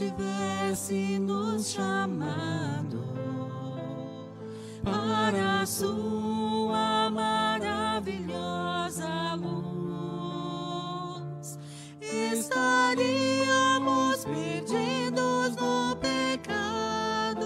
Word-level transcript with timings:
tivesse 0.00 1.18
nos 1.18 1.72
chamado 1.72 3.04
para 4.82 5.60
a 5.60 5.66
sua 5.66 7.10
maravilhosa 7.10 9.34
luz, 9.34 11.58
estaríamos 12.00 13.04
perdidos 14.24 15.54
no 15.56 15.94
pecado, 15.96 17.44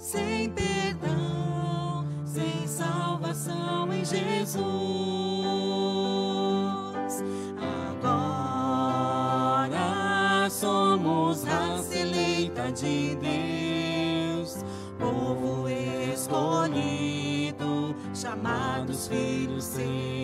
sem 0.00 0.50
perdão, 0.50 2.04
sem 2.24 2.66
salvação 2.66 3.92
em 3.92 4.04
Jesus. 4.04 4.87
De 12.88 13.16
Deus, 13.16 14.64
povo 14.98 15.68
escolhido, 15.68 17.94
chamados 18.14 19.08
filhos 19.08 19.64
seus. 19.64 20.17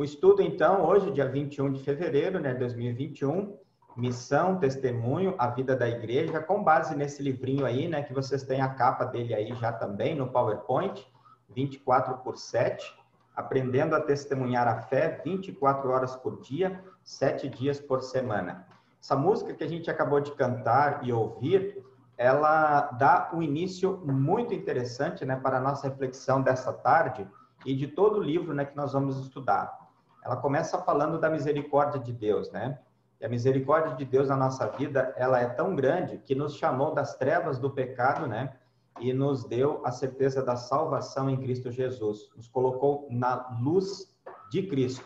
O 0.00 0.02
estudo, 0.02 0.40
então, 0.40 0.82
hoje, 0.86 1.10
dia 1.10 1.28
21 1.28 1.72
de 1.72 1.84
fevereiro 1.84 2.38
de 2.38 2.44
né, 2.44 2.54
2021, 2.54 3.54
Missão, 3.94 4.58
Testemunho, 4.58 5.34
a 5.36 5.48
Vida 5.48 5.76
da 5.76 5.86
Igreja, 5.86 6.40
com 6.40 6.64
base 6.64 6.96
nesse 6.96 7.22
livrinho 7.22 7.66
aí, 7.66 7.86
né, 7.86 8.02
que 8.02 8.14
vocês 8.14 8.42
têm 8.42 8.62
a 8.62 8.70
capa 8.70 9.04
dele 9.04 9.34
aí 9.34 9.54
já 9.56 9.70
também 9.70 10.14
no 10.14 10.28
PowerPoint, 10.28 11.06
24 11.54 12.16
por 12.22 12.38
7, 12.38 12.98
Aprendendo 13.36 13.94
a 13.94 14.00
Testemunhar 14.00 14.66
a 14.66 14.80
Fé, 14.80 15.20
24 15.22 15.90
horas 15.90 16.16
por 16.16 16.40
dia, 16.40 16.82
7 17.04 17.50
dias 17.50 17.78
por 17.78 18.00
semana. 18.00 18.66
Essa 19.02 19.14
música 19.14 19.52
que 19.52 19.64
a 19.64 19.68
gente 19.68 19.90
acabou 19.90 20.22
de 20.22 20.32
cantar 20.32 21.00
e 21.02 21.12
ouvir, 21.12 21.84
ela 22.16 22.90
dá 22.92 23.30
um 23.34 23.42
início 23.42 23.98
muito 24.06 24.54
interessante, 24.54 25.26
né, 25.26 25.36
para 25.36 25.58
a 25.58 25.60
nossa 25.60 25.90
reflexão 25.90 26.40
dessa 26.40 26.72
tarde 26.72 27.28
e 27.66 27.74
de 27.76 27.86
todo 27.86 28.16
o 28.18 28.22
livro, 28.22 28.54
né, 28.54 28.64
que 28.64 28.74
nós 28.74 28.94
vamos 28.94 29.20
estudar. 29.20 29.79
Ela 30.24 30.36
começa 30.36 30.78
falando 30.78 31.18
da 31.18 31.30
misericórdia 31.30 32.00
de 32.00 32.12
Deus, 32.12 32.50
né? 32.50 32.78
E 33.20 33.26
a 33.26 33.28
misericórdia 33.28 33.94
de 33.94 34.04
Deus 34.04 34.28
na 34.28 34.36
nossa 34.36 34.66
vida, 34.66 35.12
ela 35.16 35.40
é 35.40 35.46
tão 35.46 35.74
grande 35.74 36.18
que 36.18 36.34
nos 36.34 36.56
chamou 36.56 36.94
das 36.94 37.16
trevas 37.16 37.58
do 37.58 37.70
pecado, 37.70 38.26
né? 38.26 38.56
E 38.98 39.12
nos 39.12 39.44
deu 39.44 39.80
a 39.84 39.92
certeza 39.92 40.42
da 40.42 40.56
salvação 40.56 41.28
em 41.28 41.36
Cristo 41.36 41.70
Jesus. 41.70 42.30
Nos 42.36 42.48
colocou 42.48 43.06
na 43.10 43.58
luz 43.62 44.14
de 44.50 44.62
Cristo. 44.66 45.04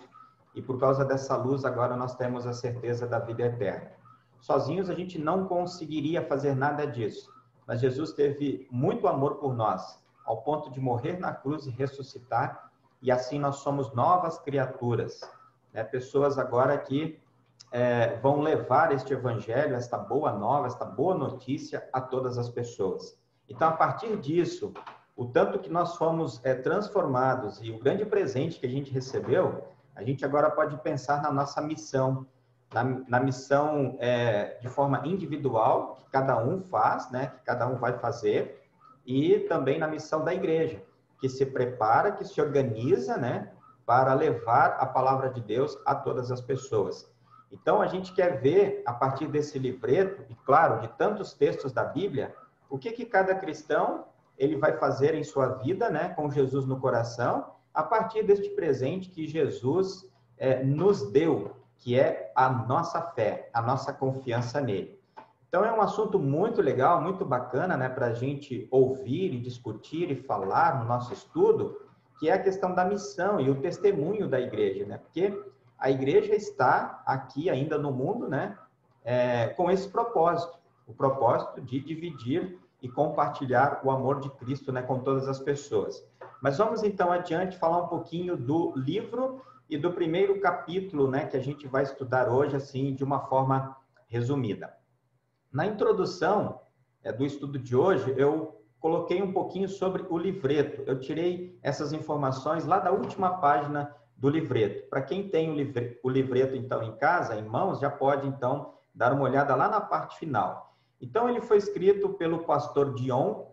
E 0.54 0.62
por 0.62 0.78
causa 0.78 1.04
dessa 1.04 1.36
luz, 1.36 1.64
agora 1.64 1.96
nós 1.96 2.14
temos 2.14 2.46
a 2.46 2.52
certeza 2.52 3.06
da 3.06 3.18
vida 3.18 3.42
eterna. 3.42 3.90
Sozinhos 4.40 4.88
a 4.88 4.94
gente 4.94 5.18
não 5.18 5.46
conseguiria 5.46 6.24
fazer 6.26 6.54
nada 6.54 6.86
disso. 6.86 7.32
Mas 7.66 7.80
Jesus 7.80 8.12
teve 8.12 8.68
muito 8.70 9.08
amor 9.08 9.36
por 9.36 9.54
nós, 9.54 9.98
ao 10.24 10.42
ponto 10.42 10.70
de 10.70 10.80
morrer 10.80 11.18
na 11.18 11.32
cruz 11.32 11.66
e 11.66 11.70
ressuscitar. 11.70 12.70
E 13.04 13.10
assim 13.10 13.38
nós 13.38 13.56
somos 13.56 13.92
novas 13.92 14.38
criaturas. 14.38 15.20
Né? 15.74 15.84
Pessoas 15.84 16.38
agora 16.38 16.78
que 16.78 17.20
é, 17.70 18.16
vão 18.16 18.40
levar 18.40 18.92
este 18.92 19.12
evangelho, 19.12 19.76
esta 19.76 19.98
boa 19.98 20.32
nova, 20.32 20.68
esta 20.68 20.86
boa 20.86 21.14
notícia 21.14 21.86
a 21.92 22.00
todas 22.00 22.38
as 22.38 22.48
pessoas. 22.48 23.14
Então, 23.46 23.68
a 23.68 23.72
partir 23.72 24.16
disso, 24.16 24.72
o 25.14 25.26
tanto 25.26 25.58
que 25.58 25.68
nós 25.68 25.96
fomos 25.96 26.40
é, 26.46 26.54
transformados 26.54 27.60
e 27.60 27.70
o 27.70 27.78
grande 27.78 28.06
presente 28.06 28.58
que 28.58 28.64
a 28.66 28.70
gente 28.70 28.90
recebeu, 28.90 29.68
a 29.94 30.02
gente 30.02 30.24
agora 30.24 30.50
pode 30.50 30.74
pensar 30.78 31.20
na 31.20 31.30
nossa 31.30 31.60
missão, 31.60 32.26
na, 32.72 32.84
na 33.06 33.20
missão 33.20 33.98
é, 34.00 34.56
de 34.62 34.68
forma 34.70 35.06
individual, 35.06 35.96
que 35.96 36.10
cada 36.10 36.42
um 36.42 36.62
faz, 36.62 37.10
né, 37.10 37.26
que 37.26 37.44
cada 37.44 37.66
um 37.66 37.76
vai 37.76 37.98
fazer, 37.98 38.62
e 39.04 39.40
também 39.40 39.78
na 39.78 39.86
missão 39.86 40.24
da 40.24 40.32
igreja, 40.32 40.82
que 41.24 41.28
se 41.30 41.46
prepara, 41.46 42.12
que 42.12 42.22
se 42.22 42.38
organiza, 42.38 43.16
né, 43.16 43.50
para 43.86 44.12
levar 44.12 44.76
a 44.78 44.84
palavra 44.84 45.30
de 45.30 45.40
Deus 45.40 45.74
a 45.86 45.94
todas 45.94 46.30
as 46.30 46.42
pessoas. 46.42 47.10
Então, 47.50 47.80
a 47.80 47.86
gente 47.86 48.12
quer 48.12 48.42
ver, 48.42 48.82
a 48.84 48.92
partir 48.92 49.26
desse 49.28 49.58
livreto, 49.58 50.22
e 50.28 50.34
claro, 50.34 50.82
de 50.82 50.88
tantos 50.98 51.32
textos 51.32 51.72
da 51.72 51.82
Bíblia, 51.82 52.36
o 52.68 52.76
que, 52.76 52.92
que 52.92 53.06
cada 53.06 53.34
cristão 53.36 54.04
ele 54.36 54.58
vai 54.58 54.76
fazer 54.76 55.14
em 55.14 55.24
sua 55.24 55.46
vida, 55.46 55.88
né, 55.88 56.10
com 56.10 56.30
Jesus 56.30 56.66
no 56.66 56.78
coração, 56.78 57.54
a 57.72 57.82
partir 57.82 58.22
deste 58.22 58.50
presente 58.50 59.08
que 59.08 59.26
Jesus 59.26 60.06
é, 60.36 60.62
nos 60.62 61.10
deu, 61.10 61.56
que 61.78 61.98
é 61.98 62.32
a 62.36 62.50
nossa 62.50 63.00
fé, 63.00 63.48
a 63.54 63.62
nossa 63.62 63.94
confiança 63.94 64.60
nele. 64.60 65.00
Então, 65.54 65.64
é 65.64 65.72
um 65.72 65.80
assunto 65.80 66.18
muito 66.18 66.60
legal, 66.60 67.00
muito 67.00 67.24
bacana, 67.24 67.76
né, 67.76 67.88
para 67.88 68.06
a 68.06 68.12
gente 68.12 68.66
ouvir 68.72 69.32
e 69.32 69.38
discutir 69.38 70.10
e 70.10 70.16
falar 70.16 70.80
no 70.80 70.84
nosso 70.84 71.12
estudo, 71.12 71.80
que 72.18 72.28
é 72.28 72.32
a 72.32 72.42
questão 72.42 72.74
da 72.74 72.84
missão 72.84 73.38
e 73.38 73.48
o 73.48 73.60
testemunho 73.60 74.26
da 74.26 74.40
igreja, 74.40 74.84
né? 74.84 74.98
Porque 74.98 75.32
a 75.78 75.92
igreja 75.92 76.34
está 76.34 77.04
aqui 77.06 77.48
ainda 77.48 77.78
no 77.78 77.92
mundo, 77.92 78.28
né, 78.28 78.58
é, 79.04 79.46
com 79.50 79.70
esse 79.70 79.88
propósito, 79.88 80.58
o 80.88 80.92
propósito 80.92 81.60
de 81.60 81.78
dividir 81.78 82.58
e 82.82 82.88
compartilhar 82.88 83.80
o 83.84 83.92
amor 83.92 84.18
de 84.18 84.30
Cristo, 84.30 84.72
né, 84.72 84.82
com 84.82 84.98
todas 84.98 85.28
as 85.28 85.38
pessoas. 85.38 86.04
Mas 86.42 86.58
vamos 86.58 86.82
então 86.82 87.12
adiante 87.12 87.56
falar 87.58 87.80
um 87.80 87.86
pouquinho 87.86 88.36
do 88.36 88.72
livro 88.74 89.40
e 89.70 89.78
do 89.78 89.92
primeiro 89.92 90.40
capítulo, 90.40 91.08
né, 91.08 91.26
que 91.26 91.36
a 91.36 91.40
gente 91.40 91.68
vai 91.68 91.84
estudar 91.84 92.28
hoje, 92.28 92.56
assim, 92.56 92.92
de 92.92 93.04
uma 93.04 93.20
forma 93.20 93.76
resumida. 94.08 94.74
Na 95.54 95.64
introdução 95.64 96.62
é, 97.04 97.12
do 97.12 97.24
estudo 97.24 97.60
de 97.60 97.76
hoje, 97.76 98.12
eu 98.16 98.60
coloquei 98.80 99.22
um 99.22 99.32
pouquinho 99.32 99.68
sobre 99.68 100.04
o 100.10 100.18
livreto. 100.18 100.82
Eu 100.84 100.98
tirei 100.98 101.56
essas 101.62 101.92
informações 101.92 102.64
lá 102.64 102.80
da 102.80 102.90
última 102.90 103.38
página 103.38 103.94
do 104.16 104.28
livreto. 104.28 104.90
Para 104.90 105.00
quem 105.00 105.28
tem 105.28 105.52
o, 105.52 105.54
livre, 105.54 106.00
o 106.02 106.10
livreto, 106.10 106.56
então, 106.56 106.82
em 106.82 106.96
casa, 106.96 107.36
em 107.36 107.44
mãos, 107.44 107.78
já 107.78 107.88
pode, 107.88 108.26
então, 108.26 108.74
dar 108.92 109.12
uma 109.12 109.22
olhada 109.22 109.54
lá 109.54 109.68
na 109.68 109.80
parte 109.80 110.18
final. 110.18 110.76
Então, 111.00 111.28
ele 111.28 111.40
foi 111.40 111.58
escrito 111.58 112.08
pelo 112.14 112.40
pastor 112.40 112.92
Dion 112.92 113.44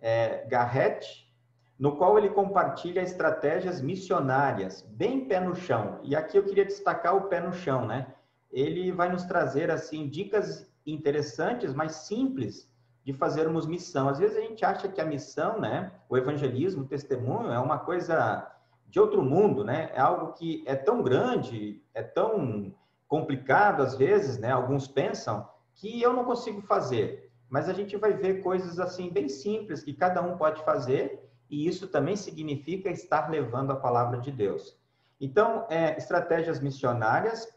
é, 0.00 0.46
Garrett, 0.46 1.30
no 1.78 1.94
qual 1.96 2.16
ele 2.16 2.30
compartilha 2.30 3.02
estratégias 3.02 3.82
missionárias, 3.82 4.80
bem 4.80 5.28
pé 5.28 5.40
no 5.40 5.54
chão. 5.54 6.00
E 6.02 6.16
aqui 6.16 6.38
eu 6.38 6.44
queria 6.44 6.64
destacar 6.64 7.14
o 7.14 7.28
pé 7.28 7.38
no 7.38 7.52
chão, 7.52 7.86
né? 7.86 8.14
Ele 8.50 8.90
vai 8.90 9.12
nos 9.12 9.24
trazer, 9.24 9.70
assim, 9.70 10.08
dicas 10.08 10.67
interessantes, 10.92 11.74
mas 11.74 11.92
simples, 11.92 12.70
de 13.04 13.12
fazermos 13.12 13.66
missão. 13.66 14.08
Às 14.08 14.18
vezes 14.18 14.36
a 14.36 14.40
gente 14.40 14.64
acha 14.64 14.88
que 14.88 15.00
a 15.00 15.04
missão, 15.04 15.58
né, 15.58 15.92
o 16.08 16.16
evangelismo, 16.16 16.82
o 16.82 16.86
testemunho, 16.86 17.50
é 17.50 17.58
uma 17.58 17.78
coisa 17.78 18.46
de 18.86 19.00
outro 19.00 19.22
mundo, 19.22 19.64
né? 19.64 19.90
É 19.94 20.00
algo 20.00 20.32
que 20.32 20.62
é 20.66 20.74
tão 20.74 21.02
grande, 21.02 21.82
é 21.94 22.02
tão 22.02 22.74
complicado 23.06 23.82
às 23.82 23.94
vezes, 23.94 24.38
né? 24.38 24.50
Alguns 24.50 24.86
pensam 24.86 25.48
que 25.74 26.02
eu 26.02 26.12
não 26.12 26.24
consigo 26.24 26.60
fazer. 26.62 27.30
Mas 27.48 27.68
a 27.68 27.72
gente 27.72 27.96
vai 27.96 28.12
ver 28.12 28.42
coisas 28.42 28.78
assim 28.78 29.10
bem 29.10 29.28
simples 29.28 29.82
que 29.82 29.94
cada 29.94 30.20
um 30.20 30.36
pode 30.36 30.62
fazer 30.62 31.26
e 31.48 31.66
isso 31.66 31.88
também 31.88 32.14
significa 32.16 32.90
estar 32.90 33.30
levando 33.30 33.70
a 33.70 33.76
palavra 33.76 34.20
de 34.20 34.30
Deus. 34.30 34.78
Então, 35.20 35.66
é, 35.68 35.96
estratégias 35.96 36.60
missionárias, 36.60 37.48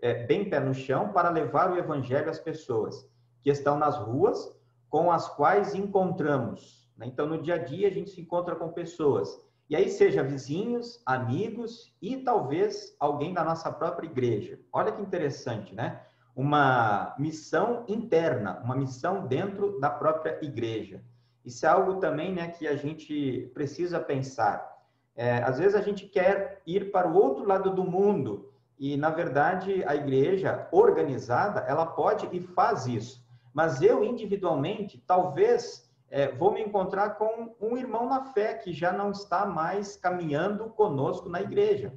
é, 0.00 0.24
bem 0.26 0.48
pé 0.48 0.60
no 0.60 0.74
chão, 0.74 1.12
para 1.12 1.30
levar 1.30 1.70
o 1.72 1.76
evangelho 1.76 2.30
às 2.30 2.38
pessoas 2.38 3.08
que 3.42 3.50
estão 3.50 3.78
nas 3.78 3.96
ruas, 3.96 4.54
com 4.88 5.10
as 5.10 5.28
quais 5.28 5.74
encontramos. 5.74 6.88
Né? 6.96 7.06
Então, 7.06 7.26
no 7.26 7.40
dia 7.40 7.54
a 7.54 7.58
dia, 7.58 7.88
a 7.88 7.90
gente 7.90 8.10
se 8.10 8.20
encontra 8.20 8.56
com 8.56 8.68
pessoas. 8.68 9.40
E 9.68 9.76
aí, 9.76 9.88
seja 9.88 10.22
vizinhos, 10.22 11.02
amigos 11.04 11.94
e 12.00 12.16
talvez 12.16 12.96
alguém 12.98 13.34
da 13.34 13.44
nossa 13.44 13.70
própria 13.70 14.06
igreja. 14.06 14.58
Olha 14.72 14.92
que 14.92 15.02
interessante, 15.02 15.74
né? 15.74 16.00
Uma 16.34 17.14
missão 17.18 17.84
interna, 17.86 18.60
uma 18.64 18.74
missão 18.74 19.26
dentro 19.26 19.78
da 19.78 19.90
própria 19.90 20.38
igreja. 20.40 21.02
Isso 21.44 21.66
é 21.66 21.68
algo 21.68 21.96
também 21.96 22.32
né, 22.32 22.48
que 22.48 22.66
a 22.66 22.76
gente 22.76 23.50
precisa 23.52 23.98
pensar. 23.98 24.78
É, 25.16 25.42
às 25.42 25.58
vezes 25.58 25.74
a 25.74 25.80
gente 25.80 26.06
quer 26.06 26.62
ir 26.66 26.92
para 26.92 27.08
o 27.08 27.16
outro 27.16 27.44
lado 27.44 27.74
do 27.74 27.84
mundo 27.84 28.52
e, 28.78 28.96
na 28.96 29.10
verdade, 29.10 29.82
a 29.84 29.94
igreja 29.94 30.68
organizada, 30.70 31.60
ela 31.60 31.84
pode 31.84 32.28
e 32.32 32.40
faz 32.40 32.86
isso. 32.86 33.26
Mas 33.52 33.82
eu, 33.82 34.04
individualmente, 34.04 35.02
talvez 35.06 35.90
é, 36.10 36.30
vou 36.32 36.52
me 36.52 36.62
encontrar 36.62 37.10
com 37.16 37.54
um 37.60 37.76
irmão 37.76 38.08
na 38.08 38.24
fé 38.26 38.54
que 38.54 38.72
já 38.72 38.92
não 38.92 39.10
está 39.10 39.44
mais 39.44 39.96
caminhando 39.96 40.70
conosco 40.70 41.28
na 41.28 41.40
igreja. 41.40 41.92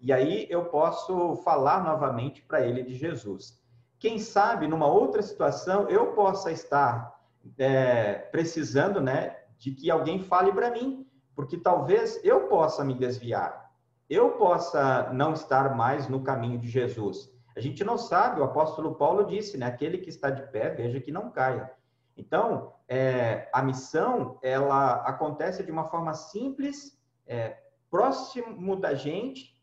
E 0.00 0.12
aí 0.12 0.46
eu 0.48 0.66
posso 0.66 1.36
falar 1.36 1.82
novamente 1.84 2.42
para 2.42 2.66
ele 2.66 2.82
de 2.82 2.94
Jesus. 2.94 3.60
Quem 3.98 4.18
sabe, 4.18 4.66
numa 4.66 4.86
outra 4.86 5.20
situação, 5.22 5.88
eu 5.88 6.12
possa 6.12 6.50
estar 6.50 7.18
é, 7.58 8.14
precisando, 8.14 9.00
né, 9.00 9.36
de 9.58 9.72
que 9.72 9.90
alguém 9.90 10.18
fale 10.18 10.52
para 10.52 10.70
mim, 10.70 11.06
porque 11.34 11.58
talvez 11.58 12.18
eu 12.24 12.48
possa 12.48 12.84
me 12.84 12.94
desviar, 12.94 13.69
eu 14.10 14.32
possa 14.32 15.10
não 15.12 15.32
estar 15.32 15.76
mais 15.76 16.08
no 16.08 16.22
caminho 16.22 16.58
de 16.58 16.68
Jesus. 16.68 17.32
A 17.56 17.60
gente 17.60 17.84
não 17.84 17.96
sabe, 17.96 18.40
o 18.40 18.44
apóstolo 18.44 18.96
Paulo 18.96 19.24
disse, 19.24 19.56
né, 19.56 19.66
aquele 19.66 19.98
que 19.98 20.10
está 20.10 20.30
de 20.30 20.42
pé, 20.50 20.70
veja 20.70 21.00
que 21.00 21.12
não 21.12 21.30
caia. 21.30 21.70
Então, 22.16 22.74
é, 22.88 23.48
a 23.52 23.62
missão, 23.62 24.36
ela 24.42 24.94
acontece 25.02 25.62
de 25.62 25.70
uma 25.70 25.84
forma 25.84 26.12
simples, 26.12 27.00
é, 27.26 27.56
próximo 27.88 28.76
da 28.76 28.94
gente, 28.94 29.56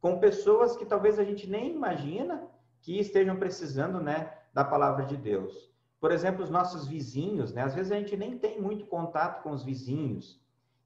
com 0.00 0.18
pessoas 0.18 0.76
que 0.76 0.84
talvez 0.84 1.18
a 1.18 1.24
gente 1.24 1.48
nem 1.48 1.74
imagina 1.74 2.46
que 2.82 3.00
estejam 3.00 3.36
precisando, 3.36 4.00
né, 4.00 4.32
da 4.52 4.62
palavra 4.62 5.06
de 5.06 5.16
Deus. 5.16 5.72
Por 5.98 6.12
exemplo, 6.12 6.44
os 6.44 6.50
nossos 6.50 6.86
vizinhos, 6.86 7.54
né? 7.54 7.62
Às 7.62 7.74
vezes 7.74 7.90
a 7.90 7.96
gente 7.96 8.14
nem 8.14 8.36
tem 8.36 8.60
muito 8.60 8.84
contato 8.84 9.42
com 9.42 9.50
os 9.50 9.64
vizinhos. 9.64 10.38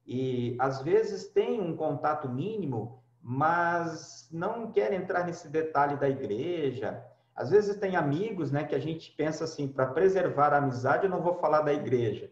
E 0.07 0.55
às 0.57 0.81
vezes 0.81 1.27
tem 1.27 1.59
um 1.59 1.75
contato 1.75 2.29
mínimo, 2.29 3.03
mas 3.21 4.27
não 4.31 4.71
quer 4.71 4.93
entrar 4.93 5.25
nesse 5.25 5.47
detalhe 5.47 5.97
da 5.97 6.09
igreja. 6.09 7.03
Às 7.35 7.49
vezes 7.49 7.77
tem 7.77 7.95
amigos, 7.95 8.51
né, 8.51 8.63
que 8.63 8.75
a 8.75 8.79
gente 8.79 9.11
pensa 9.11 9.43
assim, 9.43 9.67
para 9.67 9.87
preservar 9.87 10.53
a 10.53 10.57
amizade, 10.57 11.05
eu 11.05 11.09
não 11.09 11.21
vou 11.21 11.35
falar 11.35 11.61
da 11.61 11.73
igreja. 11.73 12.31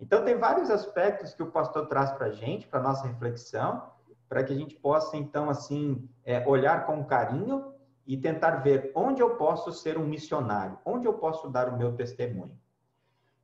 Então 0.00 0.24
tem 0.24 0.36
vários 0.38 0.70
aspectos 0.70 1.34
que 1.34 1.42
o 1.42 1.50
pastor 1.50 1.86
traz 1.86 2.10
para 2.12 2.26
a 2.26 2.32
gente, 2.32 2.66
para 2.66 2.80
nossa 2.80 3.06
reflexão, 3.06 3.90
para 4.28 4.42
que 4.42 4.52
a 4.52 4.56
gente 4.56 4.74
possa 4.76 5.16
então 5.16 5.50
assim 5.50 6.08
é, 6.24 6.46
olhar 6.46 6.86
com 6.86 7.04
carinho 7.04 7.74
e 8.06 8.16
tentar 8.16 8.56
ver 8.56 8.92
onde 8.94 9.20
eu 9.20 9.36
posso 9.36 9.72
ser 9.72 9.98
um 9.98 10.06
missionário, 10.06 10.78
onde 10.84 11.06
eu 11.06 11.14
posso 11.14 11.48
dar 11.48 11.68
o 11.68 11.76
meu 11.76 11.94
testemunho. 11.94 12.58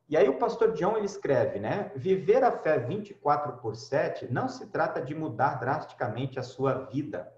E 0.09 0.17
aí 0.17 0.29
o 0.29 0.39
pastor 0.39 0.73
John 0.73 0.97
ele 0.97 1.07
escreve, 1.07 1.59
né? 1.59 1.91
Viver 1.97 2.45
a 2.45 2.53
fé 2.53 2.79
24 2.79 3.55
por 3.55 3.75
7 3.75 4.33
não 4.33 4.49
se 4.49 4.67
trata 4.69 5.03
de 5.03 5.15
mudar 5.15 5.55
drasticamente 5.57 6.39
a 6.39 6.45
sua 6.45 6.85
vida. 6.85 7.33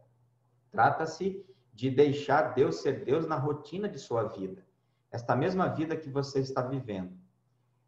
Trata-se 0.71 1.45
de 1.73 1.91
deixar 1.91 2.55
Deus 2.55 2.83
ser 2.83 3.05
Deus 3.05 3.27
na 3.27 3.37
rotina 3.37 3.89
de 3.89 3.99
sua 3.99 4.25
vida. 4.25 4.67
Esta 5.11 5.35
mesma 5.35 5.69
vida 5.69 5.97
que 5.97 6.11
você 6.11 6.41
está 6.41 6.61
vivendo. 6.61 7.17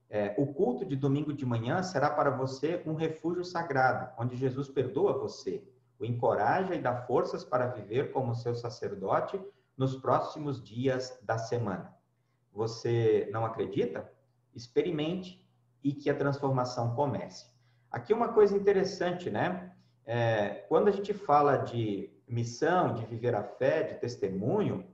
É, 0.08 0.34
o 0.38 0.46
culto 0.46 0.84
de 0.84 0.96
domingo 0.96 1.32
de 1.32 1.44
manhã 1.44 1.82
será 1.82 2.08
para 2.08 2.30
você 2.30 2.82
um 2.86 2.94
refúgio 2.94 3.44
sagrado, 3.44 4.10
onde 4.18 4.34
Jesus 4.34 4.68
perdoa 4.68 5.18
você, 5.18 5.62
o 5.98 6.04
encoraja 6.04 6.74
e 6.74 6.80
dá 6.80 7.02
forças 7.02 7.44
para 7.44 7.66
viver 7.66 8.10
como 8.12 8.34
seu 8.34 8.54
sacerdote 8.54 9.40
nos 9.76 9.94
próximos 9.94 10.62
dias 10.62 11.18
da 11.22 11.36
semana. 11.36 11.94
Você 12.52 13.28
não 13.30 13.44
acredita? 13.44 14.10
Experimente 14.54 15.46
e 15.82 15.92
que 15.92 16.10
a 16.10 16.14
transformação 16.14 16.94
comece. 16.94 17.46
Aqui 17.90 18.12
uma 18.12 18.28
coisa 18.28 18.56
interessante, 18.56 19.30
né? 19.30 19.72
É, 20.04 20.64
quando 20.68 20.88
a 20.88 20.90
gente 20.90 21.12
fala 21.12 21.56
de 21.56 22.10
missão, 22.26 22.94
de 22.94 23.04
viver 23.06 23.34
a 23.34 23.42
fé, 23.42 23.82
de 23.82 23.94
testemunho, 23.96 24.86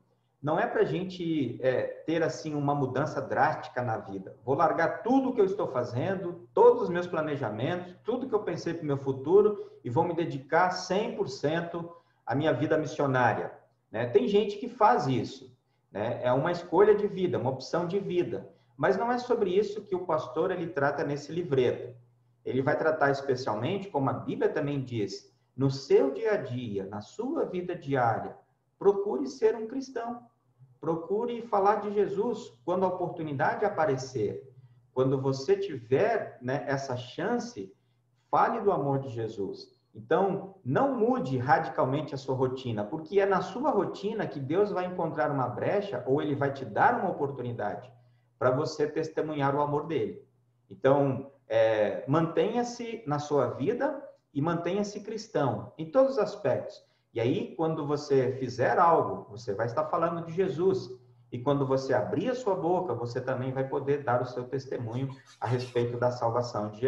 não 0.43 0.61
é 0.61 0.67
para 0.67 0.83
a 0.83 0.85
gente 0.85 1.59
é, 1.61 1.83
ter 2.07 2.23
assim 2.23 2.55
uma 2.55 2.75
mudança 2.75 3.21
drástica 3.21 3.83
na 3.83 3.99
vida. 3.99 4.37
Vou 4.45 4.55
largar 4.55 5.03
tudo 5.03 5.31
o 5.31 5.35
que 5.35 5.41
eu 5.41 5.45
estou 5.45 5.67
fazendo, 5.69 6.49
todos 6.55 6.83
os 6.83 6.89
meus 6.89 7.07
planejamentos, 7.07 7.95
tudo 8.05 8.29
que 8.29 8.35
eu 8.35 8.43
pensei 8.43 8.75
para 8.75 8.83
o 8.83 8.87
meu 8.87 8.99
futuro 8.99 9.71
e 9.83 9.91
vou 9.91 10.05
me 10.05 10.15
dedicar 10.15 10.71
100% 10.71 11.91
à 12.25 12.35
minha 12.35 12.53
vida 12.53 12.79
missionária. 12.79 13.53
Né? 13.91 14.07
Tem 14.07 14.29
gente 14.29 14.57
que 14.59 14.69
faz 14.69 15.07
isso. 15.07 15.53
Né? 15.91 16.21
É 16.23 16.33
uma 16.33 16.53
escolha 16.53 16.95
de 16.95 17.07
vida, 17.07 17.39
uma 17.39 17.51
opção 17.51 17.87
de 17.87 17.99
vida. 17.99 18.49
Mas 18.77 18.97
não 18.97 19.11
é 19.11 19.19
sobre 19.19 19.51
isso 19.51 19.83
que 19.83 19.95
o 19.95 20.05
pastor 20.05 20.51
ele 20.51 20.67
trata 20.67 21.03
nesse 21.03 21.33
livreto. 21.33 21.97
Ele 22.45 22.61
vai 22.61 22.77
tratar 22.77 23.11
especialmente, 23.11 23.89
como 23.89 24.11
a 24.11 24.13
Bíblia 24.13 24.51
também 24.51 24.83
diz, 24.83 25.35
no 25.57 25.71
seu 25.71 26.13
dia 26.13 26.35
a 26.35 26.37
dia, 26.37 26.85
na 26.87 27.01
sua 27.01 27.47
vida 27.47 27.75
diária, 27.75 28.37
procure 28.79 29.27
ser 29.27 29.57
um 29.57 29.67
cristão. 29.67 30.23
Procure 30.79 31.41
falar 31.43 31.77
de 31.77 31.95
Jesus 31.95 32.53
quando 32.65 32.85
a 32.85 32.89
oportunidade 32.89 33.65
aparecer. 33.65 34.53
Quando 34.93 35.21
você 35.21 35.57
tiver 35.57 36.39
né, 36.43 36.65
essa 36.69 36.97
chance, 36.97 37.75
fale 38.31 38.61
do 38.61 38.71
amor 38.71 38.99
de 38.99 39.09
Jesus. 39.09 39.75
Então, 39.95 40.57
não 40.63 40.95
mude 40.95 41.39
radicalmente 41.39 42.15
a 42.15 42.19
sua 42.19 42.35
rotina, 42.35 42.85
porque 42.85 43.19
é 43.19 43.25
na 43.25 43.41
sua 43.41 43.71
rotina 43.71 44.27
que 44.27 44.39
Deus 44.39 44.71
vai 44.71 44.85
encontrar 44.85 45.31
uma 45.31 45.49
brecha 45.49 46.05
ou 46.07 46.21
ele 46.21 46.35
vai 46.35 46.53
te 46.53 46.67
dar 46.67 47.01
uma 47.01 47.11
oportunidade 47.11 47.91
para 48.39 48.51
você 48.51 48.87
testemunhar 48.87 49.55
o 49.55 49.61
amor 49.61 49.87
dele. 49.87 50.23
Então, 50.71 51.31
é, 51.49 52.05
mantenha-se 52.09 53.03
na 53.07 53.19
sua 53.19 53.49
vida 53.49 54.03
e 54.35 54.41
mantenha-se 54.41 55.01
cristão 55.01 55.73
em 55.79 55.91
todos 55.91 56.13
os 56.13 56.19
aspectos. 56.19 56.85
E 57.15 57.21
aí, 57.21 57.55
quando 57.57 57.87
você 57.87 58.33
fizer 58.33 58.79
algo, 58.79 59.27
você 59.31 59.55
vai 59.55 59.67
estar 59.67 59.87
falando 59.87 60.27
de 60.27 60.33
Jesus. 60.33 60.91
E 61.33 61.39
quando 61.39 61.67
você 61.67 61.95
abrir 61.95 62.29
a 62.29 62.35
sua 62.35 62.55
boca, 62.55 62.95
você 62.95 63.21
também 63.21 63.53
vai 63.53 63.67
poder 63.67 64.05
dar 64.05 64.21
o 64.21 64.27
seu 64.27 64.45
testemunho 64.45 65.09
a 65.41 65.47
respeito 65.47 65.97
da 65.99 66.11
salvação 66.11 66.71
de, 66.71 66.87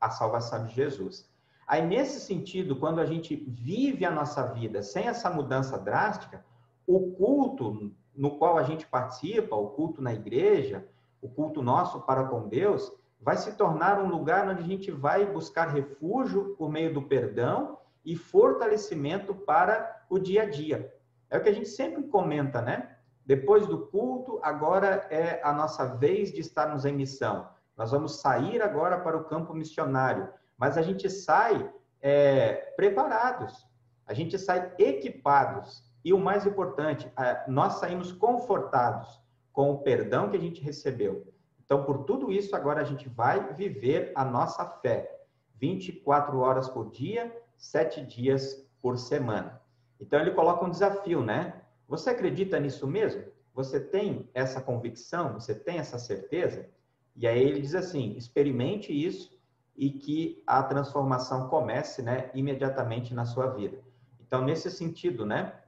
a 0.00 0.10
salvação 0.10 0.66
de 0.66 0.74
Jesus. 0.74 1.28
Aí, 1.66 1.86
nesse 1.86 2.20
sentido, 2.20 2.76
quando 2.76 3.00
a 3.00 3.06
gente 3.06 3.36
vive 3.36 4.04
a 4.04 4.10
nossa 4.10 4.42
vida 4.42 4.82
sem 4.82 5.06
essa 5.06 5.30
mudança 5.30 5.78
drástica, 5.78 6.44
o 6.86 7.12
culto 7.12 7.92
no 8.14 8.36
qual 8.38 8.58
a 8.58 8.62
gente 8.62 8.86
participa, 8.86 9.56
o 9.56 9.70
culto 9.70 10.02
na 10.02 10.12
igreja, 10.12 10.86
o 11.20 11.28
culto 11.28 11.62
nosso 11.62 12.00
para 12.00 12.24
com 12.24 12.48
Deus, 12.48 12.92
vai 13.20 13.36
se 13.36 13.52
tornar 13.52 14.00
um 14.00 14.08
lugar 14.08 14.48
onde 14.48 14.62
a 14.62 14.66
gente 14.66 14.90
vai 14.90 15.26
buscar 15.26 15.68
refúgio 15.68 16.54
por 16.56 16.70
meio 16.70 16.92
do 16.94 17.02
perdão 17.02 17.78
e 18.04 18.16
fortalecimento 18.16 19.34
para 19.34 20.04
o 20.08 20.18
dia 20.18 20.42
a 20.42 20.46
dia. 20.48 20.94
É 21.28 21.36
o 21.36 21.42
que 21.42 21.48
a 21.48 21.52
gente 21.52 21.68
sempre 21.68 22.02
comenta, 22.04 22.62
né? 22.62 22.96
Depois 23.24 23.66
do 23.66 23.86
culto, 23.86 24.40
agora 24.42 25.06
é 25.10 25.40
a 25.44 25.52
nossa 25.52 25.84
vez 25.84 26.32
de 26.32 26.40
estarmos 26.40 26.84
em 26.84 26.92
missão. 26.92 27.48
Nós 27.76 27.92
vamos 27.92 28.20
sair 28.20 28.60
agora 28.60 28.98
para 28.98 29.16
o 29.16 29.24
campo 29.24 29.54
missionário, 29.54 30.28
mas 30.56 30.76
a 30.76 30.82
gente 30.82 31.08
sai 31.08 31.70
é, 32.00 32.72
preparados, 32.76 33.66
a 34.06 34.14
gente 34.14 34.38
sai 34.38 34.72
equipados 34.78 35.84
e 36.04 36.12
o 36.12 36.18
mais 36.18 36.46
importante, 36.46 37.10
nós 37.46 37.74
saímos 37.74 38.12
confortados, 38.12 39.20
com 39.52 39.72
o 39.72 39.78
perdão 39.78 40.30
que 40.30 40.36
a 40.36 40.40
gente 40.40 40.62
recebeu. 40.62 41.26
Então, 41.64 41.84
por 41.84 42.04
tudo 42.04 42.32
isso, 42.32 42.54
agora 42.56 42.80
a 42.80 42.84
gente 42.84 43.08
vai 43.08 43.52
viver 43.54 44.12
a 44.14 44.24
nossa 44.24 44.64
fé. 44.64 45.20
24 45.56 46.38
horas 46.38 46.68
por 46.68 46.90
dia, 46.90 47.36
7 47.56 48.06
dias 48.06 48.66
por 48.80 48.96
semana. 48.98 49.60
Então, 50.00 50.18
ele 50.18 50.30
coloca 50.30 50.64
um 50.64 50.70
desafio, 50.70 51.22
né? 51.22 51.60
Você 51.86 52.10
acredita 52.10 52.58
nisso 52.58 52.86
mesmo? 52.86 53.24
Você 53.52 53.78
tem 53.78 54.30
essa 54.32 54.60
convicção? 54.60 55.34
Você 55.34 55.54
tem 55.54 55.78
essa 55.78 55.98
certeza? 55.98 56.68
E 57.14 57.26
aí 57.26 57.42
ele 57.42 57.60
diz 57.60 57.74
assim: 57.74 58.16
experimente 58.16 58.92
isso 58.92 59.38
e 59.76 59.90
que 59.90 60.42
a 60.46 60.62
transformação 60.62 61.48
comece, 61.48 62.02
né, 62.02 62.30
imediatamente 62.34 63.12
na 63.12 63.24
sua 63.24 63.48
vida. 63.48 63.78
Então, 64.20 64.42
nesse 64.42 64.70
sentido, 64.70 65.26
né, 65.26 65.59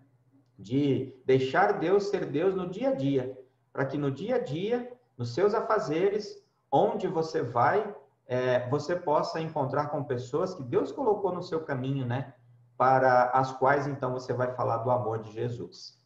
de 0.62 1.12
deixar 1.26 1.78
Deus 1.80 2.08
ser 2.08 2.26
Deus 2.26 2.54
no 2.54 2.70
dia 2.70 2.90
a 2.90 2.94
dia, 2.94 3.36
para 3.72 3.84
que 3.84 3.98
no 3.98 4.10
dia 4.10 4.36
a 4.36 4.38
dia, 4.38 4.92
nos 5.18 5.34
seus 5.34 5.54
afazeres, 5.54 6.40
onde 6.70 7.08
você 7.08 7.42
vai, 7.42 7.94
é, 8.26 8.68
você 8.70 8.94
possa 8.94 9.40
encontrar 9.40 9.88
com 9.88 10.04
pessoas 10.04 10.54
que 10.54 10.62
Deus 10.62 10.92
colocou 10.92 11.34
no 11.34 11.42
seu 11.42 11.60
caminho, 11.60 12.06
né, 12.06 12.34
para 12.78 13.30
as 13.30 13.52
quais 13.52 13.86
então 13.86 14.12
você 14.12 14.32
vai 14.32 14.54
falar 14.54 14.78
do 14.78 14.90
amor 14.90 15.18
de 15.20 15.32
Jesus. 15.32 16.00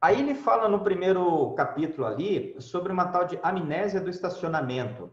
Aí 0.00 0.20
ele 0.20 0.34
fala 0.34 0.68
no 0.68 0.80
primeiro 0.80 1.52
capítulo 1.54 2.06
ali 2.06 2.54
sobre 2.60 2.92
uma 2.92 3.08
tal 3.08 3.24
de 3.24 3.38
amnésia 3.42 4.00
do 4.00 4.08
estacionamento. 4.08 5.10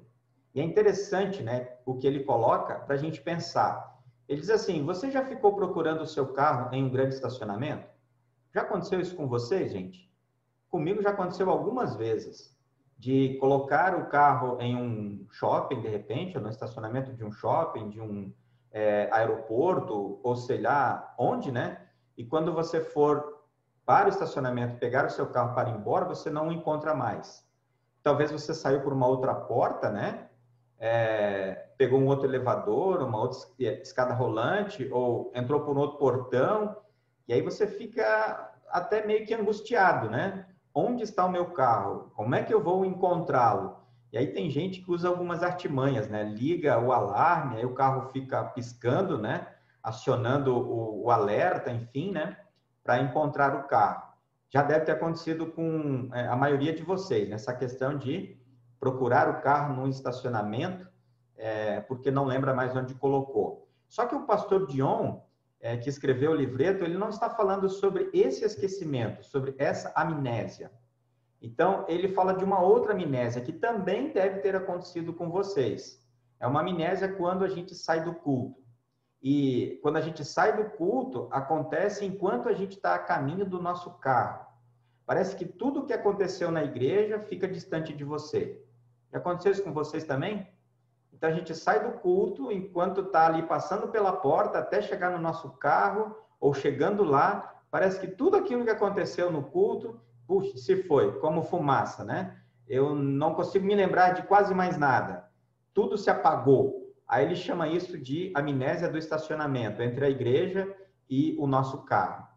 E 0.53 0.61
é 0.61 0.63
interessante, 0.63 1.41
né, 1.41 1.69
o 1.85 1.95
que 1.95 2.05
ele 2.05 2.23
coloca 2.23 2.75
para 2.75 2.93
a 2.93 2.97
gente 2.97 3.19
pensar. 3.21 3.99
Ele 4.27 4.39
diz 4.39 4.49
assim: 4.51 4.85
você 4.85 5.09
já 5.09 5.25
ficou 5.25 5.55
procurando 5.55 6.01
o 6.01 6.07
seu 6.07 6.27
carro 6.33 6.73
em 6.73 6.83
um 6.83 6.89
grande 6.89 7.15
estacionamento? 7.15 7.94
Já 8.55 8.61
aconteceu 8.61 9.01
isso 9.01 9.17
com 9.17 9.27
você, 9.27 9.67
gente? 9.67 10.09
Comigo 10.69 11.01
já 11.01 11.09
aconteceu 11.09 11.49
algumas 11.49 11.97
vezes 11.97 12.57
de 12.97 13.37
colocar 13.37 13.93
o 13.99 14.05
carro 14.05 14.61
em 14.61 14.77
um 14.77 15.27
shopping, 15.29 15.81
de 15.81 15.89
repente, 15.89 16.37
ou 16.37 16.41
no 16.41 16.49
estacionamento 16.49 17.11
de 17.11 17.25
um 17.25 17.33
shopping, 17.33 17.89
de 17.89 17.99
um 17.99 18.33
é, 18.71 19.09
aeroporto, 19.11 20.21
ou 20.23 20.37
sei 20.37 20.61
lá 20.61 21.13
onde, 21.19 21.51
né? 21.51 21.85
E 22.17 22.23
quando 22.23 22.53
você 22.53 22.79
for 22.79 23.43
para 23.85 24.05
o 24.05 24.09
estacionamento, 24.09 24.79
pegar 24.79 25.05
o 25.05 25.09
seu 25.09 25.27
carro 25.27 25.53
para 25.53 25.71
ir 25.71 25.75
embora, 25.75 26.05
você 26.05 26.29
não 26.29 26.47
o 26.47 26.51
encontra 26.53 26.95
mais. 26.95 27.45
Talvez 28.01 28.31
você 28.31 28.53
saiu 28.53 28.79
por 28.79 28.93
uma 28.93 29.05
outra 29.05 29.35
porta, 29.35 29.89
né? 29.89 30.29
É, 30.79 31.71
pegou 31.77 31.99
um 31.99 32.07
outro 32.07 32.25
elevador, 32.25 33.01
uma 33.01 33.19
outra 33.19 33.37
escada 33.59 34.13
rolante, 34.13 34.89
ou 34.93 35.29
entrou 35.35 35.59
por 35.59 35.75
um 35.75 35.81
outro 35.81 35.97
portão, 35.97 36.84
e 37.27 37.33
aí 37.33 37.41
você 37.41 37.67
fica 37.67 38.53
até 38.69 39.05
meio 39.05 39.25
que 39.25 39.33
angustiado, 39.33 40.09
né? 40.09 40.45
Onde 40.73 41.03
está 41.03 41.25
o 41.25 41.31
meu 41.31 41.51
carro? 41.51 42.11
Como 42.15 42.35
é 42.35 42.43
que 42.43 42.53
eu 42.53 42.61
vou 42.61 42.85
encontrá-lo? 42.85 43.77
E 44.11 44.17
aí 44.17 44.27
tem 44.27 44.49
gente 44.49 44.81
que 44.81 44.91
usa 44.91 45.07
algumas 45.07 45.43
artimanhas, 45.43 46.07
né? 46.07 46.23
Liga 46.23 46.79
o 46.79 46.91
alarme, 46.91 47.57
aí 47.57 47.65
o 47.65 47.73
carro 47.73 48.09
fica 48.11 48.43
piscando, 48.43 49.17
né? 49.17 49.47
Acionando 49.81 50.55
o, 50.55 51.05
o 51.05 51.11
alerta, 51.11 51.71
enfim, 51.71 52.11
né? 52.11 52.37
para 52.85 53.01
encontrar 53.01 53.55
o 53.55 53.63
carro. 53.63 54.03
Já 54.47 54.61
deve 54.61 54.85
ter 54.85 54.91
acontecido 54.91 55.47
com 55.47 56.07
é, 56.13 56.27
a 56.27 56.35
maioria 56.35 56.71
de 56.71 56.83
vocês, 56.83 57.27
nessa 57.27 57.51
questão 57.51 57.97
de 57.97 58.39
procurar 58.79 59.27
o 59.27 59.41
carro 59.41 59.75
num 59.75 59.87
estacionamento, 59.89 60.87
é, 61.35 61.81
porque 61.81 62.11
não 62.11 62.25
lembra 62.25 62.53
mais 62.53 62.75
onde 62.75 62.93
colocou. 62.93 63.67
Só 63.89 64.05
que 64.05 64.13
o 64.13 64.25
pastor 64.27 64.67
Dion, 64.67 65.19
é, 65.65 65.75
que 65.75 65.89
escreveu 65.89 66.29
o 66.29 66.35
livreto, 66.35 66.83
ele 66.83 66.95
não 66.95 67.09
está 67.09 67.27
falando 67.27 67.67
sobre 67.67 68.11
esse 68.13 68.45
esquecimento, 68.45 69.25
sobre 69.25 69.55
essa 69.57 69.91
amnésia. 69.95 70.71
Então, 71.41 71.83
ele 71.87 72.09
fala 72.09 72.35
de 72.35 72.43
uma 72.43 72.61
outra 72.61 72.93
amnésia 72.93 73.41
que 73.41 73.51
também 73.51 74.13
deve 74.13 74.41
ter 74.41 74.55
acontecido 74.55 75.11
com 75.11 75.31
vocês. 75.31 76.07
É 76.39 76.45
uma 76.45 76.59
amnésia 76.59 77.11
quando 77.11 77.43
a 77.43 77.47
gente 77.47 77.73
sai 77.73 78.03
do 78.03 78.13
culto. 78.13 78.63
E 79.19 79.79
quando 79.81 79.97
a 79.97 80.01
gente 80.01 80.23
sai 80.23 80.55
do 80.55 80.69
culto, 80.77 81.27
acontece 81.31 82.05
enquanto 82.05 82.47
a 82.47 82.53
gente 82.53 82.75
está 82.75 82.93
a 82.93 82.99
caminho 82.99 83.43
do 83.43 83.59
nosso 83.59 83.89
carro. 83.97 84.45
Parece 85.03 85.35
que 85.35 85.45
tudo 85.45 85.79
o 85.79 85.85
que 85.87 85.93
aconteceu 85.93 86.51
na 86.51 86.63
igreja 86.63 87.19
fica 87.21 87.47
distante 87.47 87.91
de 87.91 88.03
você. 88.03 88.63
Já 89.11 89.17
aconteceu 89.17 89.51
isso 89.51 89.63
com 89.63 89.73
vocês 89.73 90.03
também? 90.03 90.47
Então 91.15 91.29
a 91.29 91.33
gente 91.33 91.55
sai 91.55 91.81
do 91.81 91.97
culto 91.99 92.51
enquanto 92.51 93.01
está 93.01 93.27
ali 93.27 93.43
passando 93.43 93.87
pela 93.87 94.11
porta 94.11 94.59
até 94.59 94.81
chegar 94.81 95.11
no 95.11 95.17
nosso 95.17 95.51
carro 95.51 96.13
ou 96.39 96.53
chegando 96.53 97.03
lá, 97.03 97.61
parece 97.71 97.99
que 97.99 98.07
tudo 98.07 98.35
aquilo 98.35 98.65
que 98.65 98.69
aconteceu 98.69 99.31
no 99.31 99.43
culto, 99.43 99.99
puxa, 100.27 100.57
se 100.57 100.83
foi, 100.83 101.17
como 101.19 101.43
fumaça, 101.43 102.03
né? 102.03 102.37
Eu 102.67 102.93
não 102.93 103.33
consigo 103.33 103.65
me 103.65 103.75
lembrar 103.75 104.13
de 104.13 104.23
quase 104.23 104.53
mais 104.53 104.77
nada. 104.77 105.25
Tudo 105.73 105.97
se 105.97 106.09
apagou. 106.09 106.93
Aí 107.07 107.23
ele 107.23 107.35
chama 107.35 107.67
isso 107.67 107.97
de 107.97 108.33
amnésia 108.35 108.89
do 108.89 108.97
estacionamento 108.97 109.81
entre 109.81 110.03
a 110.03 110.09
igreja 110.09 110.75
e 111.09 111.35
o 111.39 111.47
nosso 111.47 111.83
carro. 111.85 112.27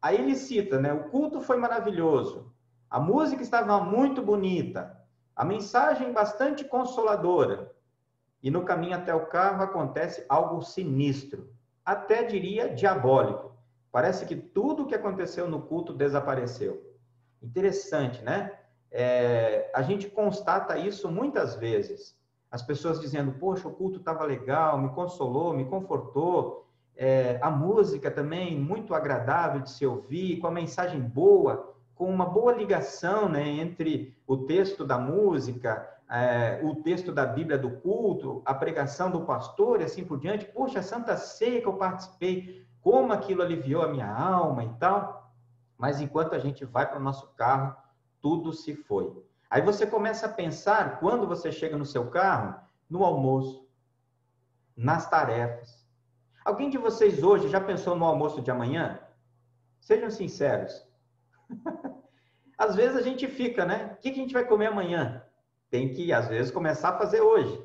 Aí 0.00 0.16
ele 0.18 0.34
cita, 0.34 0.80
né? 0.80 0.92
O 0.92 1.04
culto 1.10 1.40
foi 1.40 1.56
maravilhoso, 1.56 2.52
a 2.90 2.98
música 2.98 3.42
estava 3.42 3.80
muito 3.80 4.22
bonita, 4.22 4.96
a 5.34 5.44
mensagem 5.44 6.12
bastante 6.12 6.64
consoladora. 6.64 7.73
E 8.44 8.50
no 8.50 8.62
caminho 8.62 8.94
até 8.94 9.14
o 9.14 9.24
carro 9.24 9.62
acontece 9.62 10.26
algo 10.28 10.60
sinistro, 10.60 11.48
até 11.82 12.22
diria 12.22 12.68
diabólico. 12.68 13.56
Parece 13.90 14.26
que 14.26 14.36
tudo 14.36 14.82
o 14.82 14.86
que 14.86 14.94
aconteceu 14.94 15.48
no 15.48 15.62
culto 15.62 15.94
desapareceu. 15.94 16.94
Interessante, 17.42 18.22
né? 18.22 18.52
É, 18.90 19.70
a 19.74 19.80
gente 19.80 20.10
constata 20.10 20.76
isso 20.76 21.10
muitas 21.10 21.56
vezes 21.56 22.14
as 22.50 22.62
pessoas 22.62 23.00
dizendo, 23.00 23.32
poxa, 23.32 23.66
o 23.66 23.72
culto 23.72 23.98
estava 23.98 24.24
legal, 24.24 24.78
me 24.78 24.90
consolou, 24.90 25.52
me 25.52 25.64
confortou, 25.64 26.68
é, 26.96 27.36
a 27.42 27.50
música 27.50 28.10
também 28.10 28.56
muito 28.56 28.94
agradável 28.94 29.62
de 29.62 29.70
se 29.70 29.84
ouvir, 29.84 30.38
com 30.38 30.46
a 30.46 30.52
mensagem 30.52 31.00
boa, 31.00 31.74
com 31.96 32.08
uma 32.08 32.26
boa 32.26 32.52
ligação 32.52 33.28
né, 33.28 33.44
entre 33.44 34.16
o 34.24 34.36
texto 34.36 34.84
da 34.84 34.96
música, 34.98 35.84
é, 36.14 36.60
o 36.62 36.76
texto 36.76 37.10
da 37.10 37.26
Bíblia 37.26 37.58
do 37.58 37.70
culto, 37.80 38.40
a 38.44 38.54
pregação 38.54 39.10
do 39.10 39.24
pastor 39.24 39.80
e 39.80 39.84
assim 39.84 40.04
por 40.04 40.20
diante. 40.20 40.44
Poxa, 40.44 40.80
Santa 40.80 41.16
Ceia 41.16 41.60
que 41.60 41.66
eu 41.66 41.76
participei, 41.76 42.64
como 42.80 43.12
aquilo 43.12 43.42
aliviou 43.42 43.82
a 43.82 43.88
minha 43.88 44.08
alma 44.08 44.62
e 44.62 44.68
tal. 44.74 45.34
Mas 45.76 46.00
enquanto 46.00 46.34
a 46.34 46.38
gente 46.38 46.64
vai 46.64 46.88
para 46.88 47.00
o 47.00 47.02
nosso 47.02 47.34
carro, 47.34 47.74
tudo 48.20 48.52
se 48.52 48.76
foi. 48.76 49.12
Aí 49.50 49.60
você 49.60 49.86
começa 49.86 50.26
a 50.26 50.32
pensar, 50.32 51.00
quando 51.00 51.26
você 51.26 51.50
chega 51.50 51.76
no 51.76 51.84
seu 51.84 52.08
carro, 52.08 52.60
no 52.88 53.04
almoço, 53.04 53.68
nas 54.76 55.10
tarefas. 55.10 55.84
Alguém 56.44 56.70
de 56.70 56.78
vocês 56.78 57.24
hoje 57.24 57.48
já 57.48 57.60
pensou 57.60 57.96
no 57.96 58.04
almoço 58.04 58.40
de 58.40 58.52
amanhã? 58.52 59.00
Sejam 59.80 60.10
sinceros. 60.10 60.86
às 62.56 62.76
vezes 62.76 62.96
a 62.96 63.02
gente 63.02 63.26
fica, 63.26 63.64
né? 63.64 63.94
O 63.94 63.96
que 63.96 64.10
a 64.10 64.14
gente 64.14 64.32
vai 64.32 64.44
comer 64.44 64.66
amanhã? 64.66 65.23
Tem 65.70 65.92
que, 65.92 66.12
às 66.12 66.28
vezes, 66.28 66.50
começar 66.50 66.90
a 66.90 66.98
fazer 66.98 67.20
hoje. 67.20 67.62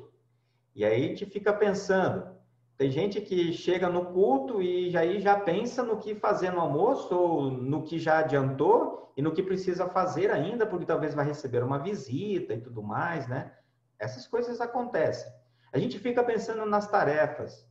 E 0.74 0.84
aí 0.84 1.04
a 1.04 1.08
gente 1.08 1.26
fica 1.26 1.52
pensando. 1.52 2.38
Tem 2.76 2.90
gente 2.90 3.20
que 3.20 3.52
chega 3.52 3.90
no 3.90 4.06
culto 4.06 4.62
e 4.62 4.96
aí 4.96 5.20
já 5.20 5.38
pensa 5.38 5.82
no 5.82 5.98
que 5.98 6.14
fazer 6.14 6.50
no 6.50 6.60
almoço, 6.60 7.14
ou 7.14 7.50
no 7.50 7.82
que 7.82 7.98
já 7.98 8.20
adiantou 8.20 9.12
e 9.16 9.20
no 9.20 9.32
que 9.32 9.42
precisa 9.42 9.86
fazer 9.86 10.30
ainda, 10.30 10.66
porque 10.66 10.86
talvez 10.86 11.14
vai 11.14 11.26
receber 11.26 11.62
uma 11.62 11.78
visita 11.78 12.54
e 12.54 12.60
tudo 12.60 12.82
mais, 12.82 13.28
né? 13.28 13.52
Essas 13.98 14.26
coisas 14.26 14.60
acontecem. 14.62 15.30
A 15.72 15.78
gente 15.78 15.98
fica 15.98 16.24
pensando 16.24 16.64
nas 16.64 16.90
tarefas, 16.90 17.68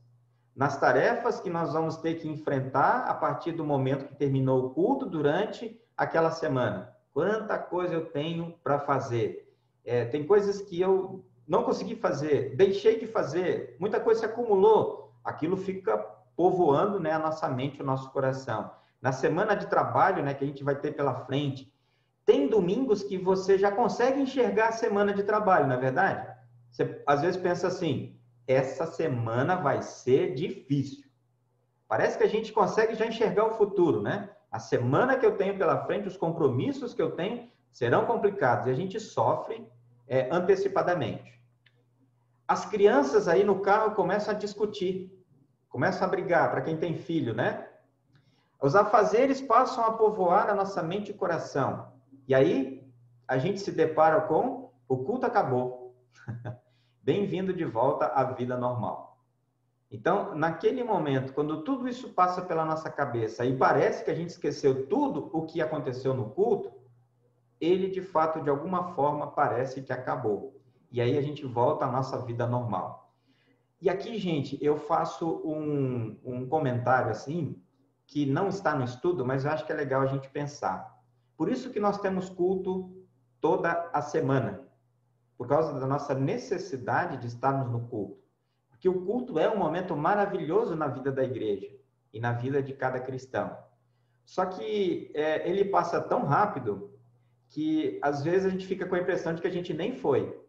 nas 0.54 0.78
tarefas 0.78 1.40
que 1.40 1.50
nós 1.50 1.72
vamos 1.72 1.96
ter 1.96 2.14
que 2.14 2.28
enfrentar 2.28 3.06
a 3.08 3.14
partir 3.14 3.50
do 3.50 3.64
momento 3.64 4.06
que 4.06 4.14
terminou 4.14 4.66
o 4.66 4.70
culto 4.70 5.06
durante 5.06 5.76
aquela 5.96 6.30
semana. 6.30 6.94
Quanta 7.12 7.58
coisa 7.58 7.94
eu 7.94 8.06
tenho 8.06 8.56
para 8.62 8.78
fazer. 8.78 9.49
É, 9.90 10.04
tem 10.04 10.24
coisas 10.24 10.62
que 10.62 10.80
eu 10.80 11.24
não 11.48 11.64
consegui 11.64 11.96
fazer, 11.96 12.54
deixei 12.54 13.00
de 13.00 13.08
fazer, 13.08 13.76
muita 13.80 13.98
coisa 13.98 14.20
se 14.20 14.26
acumulou. 14.26 15.12
Aquilo 15.24 15.56
fica 15.56 15.98
povoando 16.36 17.00
né, 17.00 17.10
a 17.10 17.18
nossa 17.18 17.48
mente, 17.48 17.82
o 17.82 17.84
nosso 17.84 18.08
coração. 18.12 18.70
Na 19.02 19.10
semana 19.10 19.56
de 19.56 19.66
trabalho 19.66 20.22
né, 20.22 20.32
que 20.32 20.44
a 20.44 20.46
gente 20.46 20.62
vai 20.62 20.76
ter 20.76 20.92
pela 20.92 21.26
frente, 21.26 21.74
tem 22.24 22.46
domingos 22.46 23.02
que 23.02 23.18
você 23.18 23.58
já 23.58 23.72
consegue 23.72 24.20
enxergar 24.20 24.68
a 24.68 24.72
semana 24.72 25.12
de 25.12 25.24
trabalho, 25.24 25.66
não 25.66 25.74
é 25.74 25.80
verdade? 25.80 26.24
Você 26.70 27.02
às 27.04 27.20
vezes 27.22 27.40
pensa 27.40 27.66
assim: 27.66 28.16
essa 28.46 28.86
semana 28.86 29.56
vai 29.56 29.82
ser 29.82 30.34
difícil. 30.34 31.04
Parece 31.88 32.16
que 32.16 32.22
a 32.22 32.28
gente 32.28 32.52
consegue 32.52 32.94
já 32.94 33.06
enxergar 33.06 33.46
o 33.46 33.54
futuro, 33.54 34.00
né? 34.00 34.30
A 34.52 34.60
semana 34.60 35.18
que 35.18 35.26
eu 35.26 35.36
tenho 35.36 35.58
pela 35.58 35.84
frente, 35.84 36.06
os 36.06 36.16
compromissos 36.16 36.94
que 36.94 37.02
eu 37.02 37.10
tenho 37.10 37.50
serão 37.72 38.06
complicados 38.06 38.68
e 38.68 38.70
a 38.70 38.74
gente 38.74 39.00
sofre 39.00 39.68
é, 40.10 40.28
antecipadamente. 40.32 41.40
As 42.46 42.66
crianças 42.66 43.28
aí 43.28 43.44
no 43.44 43.60
carro 43.60 43.94
começam 43.94 44.34
a 44.34 44.36
discutir, 44.36 45.16
começam 45.68 46.04
a 46.04 46.10
brigar, 46.10 46.50
para 46.50 46.62
quem 46.62 46.76
tem 46.76 46.96
filho, 46.96 47.32
né? 47.32 47.68
Os 48.60 48.74
afazeres 48.74 49.40
passam 49.40 49.84
a 49.84 49.92
povoar 49.92 50.50
a 50.50 50.54
nossa 50.54 50.82
mente 50.82 51.12
e 51.12 51.14
coração. 51.14 51.92
E 52.26 52.34
aí, 52.34 52.84
a 53.26 53.38
gente 53.38 53.60
se 53.60 53.70
depara 53.70 54.22
com 54.22 54.72
o 54.88 54.98
culto 55.04 55.24
acabou. 55.24 55.94
Bem-vindo 57.00 57.54
de 57.54 57.64
volta 57.64 58.06
à 58.06 58.24
vida 58.24 58.56
normal. 58.56 59.16
Então, 59.92 60.34
naquele 60.34 60.82
momento, 60.82 61.32
quando 61.32 61.62
tudo 61.62 61.88
isso 61.88 62.10
passa 62.10 62.42
pela 62.42 62.64
nossa 62.64 62.90
cabeça 62.90 63.44
e 63.44 63.56
parece 63.56 64.04
que 64.04 64.10
a 64.10 64.14
gente 64.14 64.30
esqueceu 64.30 64.88
tudo 64.88 65.30
o 65.32 65.46
que 65.46 65.62
aconteceu 65.62 66.12
no 66.14 66.30
culto, 66.30 66.79
ele 67.60 67.88
de 67.88 68.00
fato, 68.00 68.40
de 68.40 68.48
alguma 68.48 68.94
forma, 68.94 69.26
parece 69.26 69.82
que 69.82 69.92
acabou. 69.92 70.60
E 70.90 71.00
aí 71.00 71.16
a 71.18 71.22
gente 71.22 71.44
volta 71.44 71.84
à 71.84 71.90
nossa 71.90 72.18
vida 72.18 72.46
normal. 72.46 73.12
E 73.80 73.88
aqui, 73.88 74.18
gente, 74.18 74.58
eu 74.60 74.76
faço 74.76 75.40
um, 75.44 76.18
um 76.24 76.48
comentário 76.48 77.10
assim, 77.10 77.60
que 78.06 78.26
não 78.26 78.48
está 78.48 78.74
no 78.74 78.84
estudo, 78.84 79.24
mas 79.24 79.44
eu 79.44 79.50
acho 79.50 79.64
que 79.64 79.72
é 79.72 79.74
legal 79.74 80.02
a 80.02 80.06
gente 80.06 80.28
pensar. 80.28 80.98
Por 81.36 81.48
isso 81.48 81.70
que 81.70 81.80
nós 81.80 81.98
temos 81.98 82.28
culto 82.28 82.92
toda 83.40 83.88
a 83.92 84.02
semana, 84.02 84.68
por 85.38 85.46
causa 85.46 85.78
da 85.78 85.86
nossa 85.86 86.14
necessidade 86.14 87.16
de 87.16 87.26
estarmos 87.26 87.70
no 87.70 87.88
culto. 87.88 88.20
Porque 88.68 88.88
o 88.88 89.04
culto 89.04 89.38
é 89.38 89.48
um 89.48 89.58
momento 89.58 89.96
maravilhoso 89.96 90.74
na 90.74 90.88
vida 90.88 91.12
da 91.12 91.24
igreja 91.24 91.70
e 92.12 92.20
na 92.20 92.32
vida 92.32 92.62
de 92.62 92.74
cada 92.74 93.00
cristão. 93.00 93.56
Só 94.24 94.44
que 94.46 95.10
é, 95.14 95.48
ele 95.48 95.64
passa 95.64 96.00
tão 96.00 96.24
rápido 96.24 96.90
que 97.50 97.98
às 98.00 98.22
vezes 98.22 98.46
a 98.46 98.48
gente 98.48 98.66
fica 98.66 98.86
com 98.86 98.94
a 98.94 99.00
impressão 99.00 99.34
de 99.34 99.42
que 99.42 99.46
a 99.46 99.52
gente 99.52 99.74
nem 99.74 99.92
foi. 99.92 100.40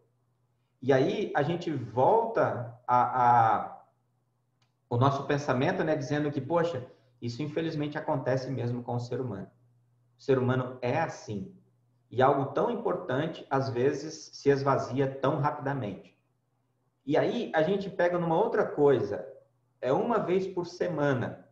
E 0.81 0.93
aí 0.93 1.31
a 1.35 1.41
gente 1.43 1.71
volta 1.71 2.79
a, 2.87 3.65
a 3.65 3.81
o 4.89 4.97
nosso 4.97 5.25
pensamento, 5.25 5.83
né, 5.83 5.95
dizendo 5.95 6.31
que, 6.31 6.41
poxa, 6.41 6.85
isso 7.21 7.41
infelizmente 7.41 7.97
acontece 7.97 8.51
mesmo 8.51 8.83
com 8.83 8.95
o 8.95 8.99
ser 8.99 9.21
humano. 9.21 9.49
O 10.17 10.21
ser 10.21 10.37
humano 10.37 10.77
é 10.81 10.99
assim. 10.99 11.55
E 12.09 12.21
algo 12.21 12.53
tão 12.53 12.69
importante, 12.69 13.47
às 13.49 13.69
vezes, 13.69 14.31
se 14.33 14.49
esvazia 14.49 15.09
tão 15.09 15.39
rapidamente. 15.39 16.19
E 17.05 17.17
aí 17.17 17.51
a 17.55 17.63
gente 17.63 17.89
pega 17.89 18.19
numa 18.19 18.35
outra 18.35 18.65
coisa. 18.65 19.25
É 19.79 19.93
uma 19.93 20.19
vez 20.19 20.45
por 20.45 20.67
semana. 20.67 21.47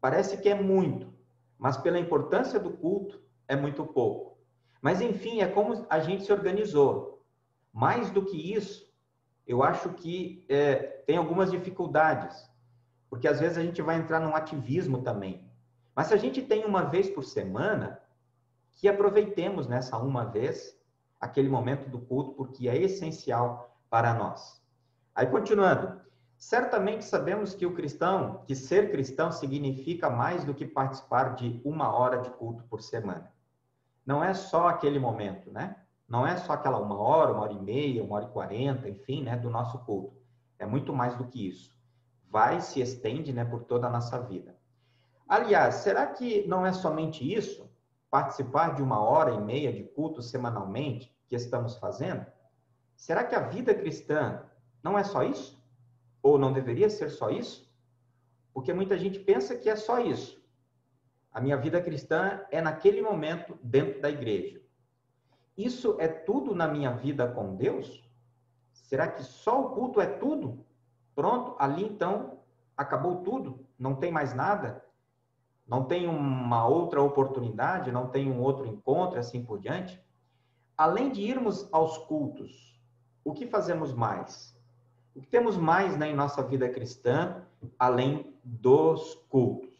Parece 0.00 0.36
que 0.36 0.48
é 0.48 0.54
muito, 0.54 1.12
mas 1.58 1.78
pela 1.78 1.98
importância 1.98 2.60
do 2.60 2.70
culto, 2.70 3.20
é 3.48 3.56
muito 3.56 3.84
pouco. 3.86 4.33
Mas 4.84 5.00
enfim, 5.00 5.40
é 5.40 5.48
como 5.48 5.86
a 5.88 5.98
gente 5.98 6.24
se 6.24 6.30
organizou. 6.30 7.24
Mais 7.72 8.10
do 8.10 8.22
que 8.22 8.54
isso, 8.54 8.86
eu 9.46 9.62
acho 9.62 9.88
que 9.94 10.44
é, 10.46 10.74
tem 11.06 11.16
algumas 11.16 11.50
dificuldades, 11.50 12.50
porque 13.08 13.26
às 13.26 13.40
vezes 13.40 13.56
a 13.56 13.62
gente 13.62 13.80
vai 13.80 13.96
entrar 13.96 14.20
num 14.20 14.36
ativismo 14.36 15.00
também. 15.00 15.50
Mas 15.96 16.08
se 16.08 16.14
a 16.14 16.18
gente 16.18 16.42
tem 16.42 16.66
uma 16.66 16.82
vez 16.82 17.08
por 17.08 17.24
semana, 17.24 17.98
que 18.74 18.86
aproveitemos 18.86 19.66
nessa 19.66 19.96
uma 19.96 20.26
vez 20.26 20.78
aquele 21.18 21.48
momento 21.48 21.88
do 21.88 21.98
culto, 21.98 22.32
porque 22.32 22.68
é 22.68 22.76
essencial 22.76 23.74
para 23.88 24.12
nós. 24.12 24.62
Aí 25.14 25.26
continuando, 25.28 25.98
certamente 26.36 27.06
sabemos 27.06 27.54
que 27.54 27.64
o 27.64 27.72
cristão, 27.72 28.42
que 28.46 28.54
ser 28.54 28.90
cristão 28.90 29.32
significa 29.32 30.10
mais 30.10 30.44
do 30.44 30.52
que 30.52 30.66
participar 30.66 31.36
de 31.36 31.58
uma 31.64 31.90
hora 31.90 32.18
de 32.18 32.28
culto 32.28 32.62
por 32.64 32.82
semana. 32.82 33.33
Não 34.04 34.22
é 34.22 34.34
só 34.34 34.68
aquele 34.68 34.98
momento, 34.98 35.50
né? 35.50 35.76
Não 36.08 36.26
é 36.26 36.36
só 36.36 36.52
aquela 36.52 36.78
uma 36.78 36.98
hora, 36.98 37.32
uma 37.32 37.42
hora 37.42 37.52
e 37.52 37.60
meia, 37.60 38.04
uma 38.04 38.16
hora 38.16 38.26
e 38.26 38.30
quarenta, 38.30 38.88
enfim, 38.88 39.22
né, 39.22 39.36
do 39.36 39.48
nosso 39.48 39.78
culto. 39.80 40.16
É 40.58 40.66
muito 40.66 40.92
mais 40.92 41.16
do 41.16 41.26
que 41.26 41.48
isso. 41.48 41.74
Vai 42.28 42.60
se 42.60 42.80
estende, 42.80 43.32
né, 43.32 43.44
por 43.44 43.64
toda 43.64 43.86
a 43.86 43.90
nossa 43.90 44.20
vida. 44.20 44.56
Aliás, 45.26 45.76
será 45.76 46.06
que 46.06 46.46
não 46.46 46.66
é 46.66 46.72
somente 46.72 47.24
isso? 47.32 47.72
participar 48.14 48.76
de 48.76 48.80
uma 48.80 49.00
hora 49.00 49.32
e 49.34 49.40
meia 49.40 49.72
de 49.72 49.82
culto 49.82 50.22
semanalmente 50.22 51.12
que 51.28 51.34
estamos 51.34 51.76
fazendo? 51.78 52.24
Será 52.94 53.24
que 53.24 53.34
a 53.34 53.40
vida 53.40 53.74
cristã 53.74 54.40
não 54.84 54.96
é 54.96 55.02
só 55.02 55.24
isso? 55.24 55.60
Ou 56.22 56.38
não 56.38 56.52
deveria 56.52 56.88
ser 56.88 57.10
só 57.10 57.28
isso? 57.28 57.68
Porque 58.52 58.72
muita 58.72 58.96
gente 58.96 59.18
pensa 59.18 59.56
que 59.56 59.68
é 59.68 59.74
só 59.74 59.98
isso. 59.98 60.40
A 61.34 61.40
minha 61.40 61.56
vida 61.56 61.82
cristã 61.82 62.40
é 62.50 62.62
naquele 62.62 63.02
momento 63.02 63.58
dentro 63.62 64.00
da 64.00 64.08
igreja. 64.08 64.62
Isso 65.58 65.96
é 65.98 66.08
tudo 66.08 66.54
na 66.54 66.66
minha 66.66 66.92
vida 66.92 67.28
com 67.28 67.54
Deus? 67.56 68.08
Será 68.72 69.08
que 69.08 69.22
só 69.22 69.66
o 69.66 69.70
culto 69.70 70.00
é 70.00 70.06
tudo? 70.06 70.64
Pronto, 71.14 71.54
ali 71.58 71.84
então 71.84 72.38
acabou 72.76 73.16
tudo, 73.16 73.66
não 73.78 73.94
tem 73.94 74.10
mais 74.10 74.34
nada? 74.34 74.84
não 75.66 75.84
tem 75.84 76.06
uma 76.06 76.66
outra 76.66 77.02
oportunidade, 77.02 77.90
não 77.90 78.08
tem 78.08 78.30
um 78.30 78.40
outro 78.40 78.66
encontro, 78.66 79.18
assim 79.18 79.42
por 79.44 79.58
diante. 79.58 80.00
Além 80.76 81.10
de 81.10 81.22
irmos 81.22 81.68
aos 81.72 81.96
cultos, 81.98 82.80
o 83.24 83.32
que 83.32 83.46
fazemos 83.46 83.92
mais? 83.92 84.54
O 85.14 85.20
que 85.20 85.26
temos 85.26 85.56
mais 85.56 85.96
né, 85.96 86.10
em 86.10 86.14
nossa 86.14 86.42
vida 86.42 86.68
cristã, 86.68 87.42
além 87.78 88.36
dos 88.42 89.14
cultos? 89.28 89.73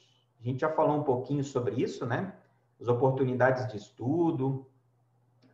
A 0.45 0.49
gente 0.49 0.61
já 0.61 0.69
falou 0.69 0.99
um 0.99 1.03
pouquinho 1.03 1.43
sobre 1.43 1.83
isso, 1.83 2.05
né? 2.05 2.35
As 2.79 2.89
oportunidades 2.89 3.67
de 3.69 3.79
estudo, 3.79 4.67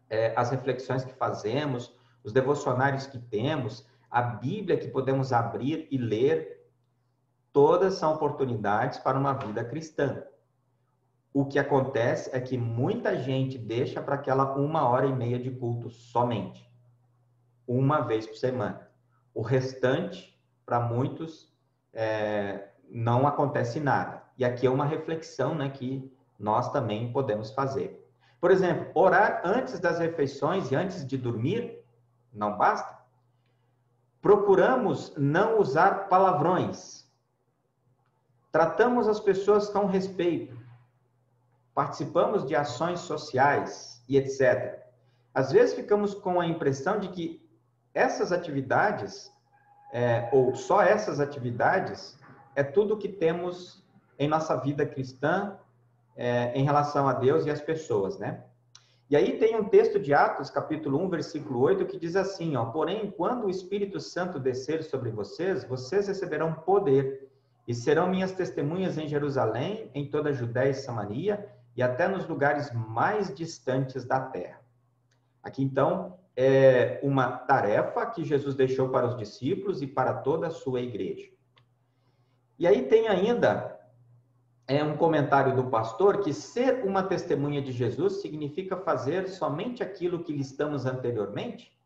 é, 0.09 0.35
as 0.37 0.50
reflexões 0.50 1.05
que 1.05 1.12
fazemos, 1.12 1.94
os 2.24 2.33
devocionários 2.33 3.07
que 3.07 3.18
temos, 3.18 3.87
a 4.11 4.20
Bíblia 4.20 4.76
que 4.76 4.88
podemos 4.88 5.33
abrir 5.33 5.87
e 5.90 5.96
ler, 5.96 6.61
Todas 7.53 7.94
são 7.94 8.14
oportunidades 8.14 8.98
para 8.98 9.18
uma 9.18 9.33
vida 9.33 9.64
cristã. 9.64 10.22
O 11.33 11.44
que 11.44 11.59
acontece 11.59 12.31
é 12.33 12.40
que 12.40 12.57
muita 12.57 13.16
gente 13.16 13.59
deixa 13.59 14.00
para 14.00 14.14
aquela 14.14 14.55
uma 14.55 14.88
hora 14.88 15.07
e 15.07 15.12
meia 15.12 15.38
de 15.38 15.50
culto 15.50 15.90
somente, 15.90 16.70
uma 17.66 18.00
vez 18.00 18.26
por 18.26 18.37
semana. 18.37 18.88
O 19.35 19.42
restante, 19.42 20.40
para 20.64 20.79
muitos, 20.81 21.53
é, 21.92 22.68
não 22.88 23.26
acontece 23.26 23.81
nada. 23.81 24.22
E 24.40 24.44
aqui 24.44 24.66
é 24.66 24.70
uma 24.70 24.85
reflexão 24.85 25.55
né, 25.55 25.70
que 25.70 26.12
nós 26.37 26.72
também 26.72 27.12
podemos 27.12 27.53
fazer. 27.53 28.05
Por 28.40 28.50
exemplo, 28.50 28.90
orar 28.94 29.42
antes 29.44 29.79
das 29.79 30.00
refeições 30.00 30.72
e 30.72 30.74
antes 30.74 31.07
de 31.07 31.16
dormir 31.16 31.79
não 32.33 32.57
basta. 32.57 32.98
Procuramos 34.20 35.14
não 35.16 35.61
usar 35.61 36.09
palavrões 36.09 37.00
Tratamos 38.53 39.07
as 39.07 39.20
pessoas 39.20 39.68
com 39.68 39.87
respeito, 39.87 40.59
participamos 41.72 42.44
de 42.44 42.57
ações 42.57 42.98
sociais 43.00 44.03
e 44.09 44.16
etc. 44.16 44.85
Às 45.33 45.53
vezes 45.53 45.76
ficamos 45.76 46.14
com 46.14 46.40
a 46.40 46.46
impressão 46.46 46.98
de 46.98 47.09
que 47.11 47.48
essas 47.94 48.33
atividades, 48.33 49.33
é, 49.92 50.29
ou 50.33 50.57
só 50.57 50.83
essas 50.83 51.20
atividades, 51.20 52.18
é 52.57 52.64
tudo 52.64 52.98
que 52.98 53.09
temos 53.09 53.85
em 54.20 54.28
nossa 54.28 54.54
vida 54.54 54.85
cristã 54.85 55.56
é, 56.14 56.52
em 56.54 56.62
relação 56.62 57.09
a 57.09 57.14
Deus 57.14 57.46
e 57.46 57.50
as 57.50 57.62
pessoas, 57.62 58.18
né? 58.18 58.44
E 59.09 59.16
aí 59.16 59.38
tem 59.38 59.56
um 59.56 59.64
texto 59.64 59.98
de 59.98 60.14
Atos, 60.14 60.50
capítulo 60.50 61.02
1, 61.02 61.09
versículo 61.09 61.59
8, 61.61 61.87
que 61.87 61.98
diz 61.98 62.14
assim, 62.14 62.54
ó, 62.54 62.66
porém, 62.66 63.11
quando 63.11 63.46
o 63.46 63.50
Espírito 63.50 63.98
Santo 63.98 64.38
descer 64.38 64.85
sobre 64.85 65.11
vocês, 65.11 65.64
vocês 65.64 66.06
receberão 66.06 66.52
poder 66.52 67.28
e 67.66 67.74
serão 67.74 68.09
minhas 68.09 68.30
testemunhas 68.30 68.98
em 68.98 69.09
Jerusalém, 69.09 69.90
em 69.94 70.09
toda 70.09 70.28
a 70.28 70.33
Judéia 70.33 70.70
e 70.70 70.74
Samaria 70.74 71.48
e 71.74 71.83
até 71.83 72.06
nos 72.06 72.28
lugares 72.28 72.70
mais 72.72 73.35
distantes 73.35 74.04
da 74.04 74.20
terra. 74.20 74.61
Aqui 75.42 75.64
então 75.64 76.18
é 76.37 77.00
uma 77.02 77.33
tarefa 77.33 78.06
que 78.06 78.22
Jesus 78.22 78.54
deixou 78.54 78.90
para 78.90 79.06
os 79.06 79.16
discípulos 79.16 79.80
e 79.80 79.87
para 79.87 80.14
toda 80.14 80.46
a 80.48 80.50
sua 80.50 80.80
igreja. 80.80 81.28
E 82.59 82.66
aí 82.66 82.87
tem 82.87 83.09
ainda 83.09 83.79
é 84.76 84.85
um 84.85 84.96
comentário 84.96 85.56
do 85.56 85.64
pastor 85.64 86.20
que 86.20 86.33
ser 86.33 86.85
uma 86.85 87.02
testemunha 87.02 87.61
de 87.61 87.72
Jesus 87.72 88.20
significa 88.20 88.76
fazer 88.76 89.28
somente 89.28 89.83
aquilo 89.83 90.22
que 90.22 90.33
listamos 90.33 90.87
anteriormente? 90.87 91.76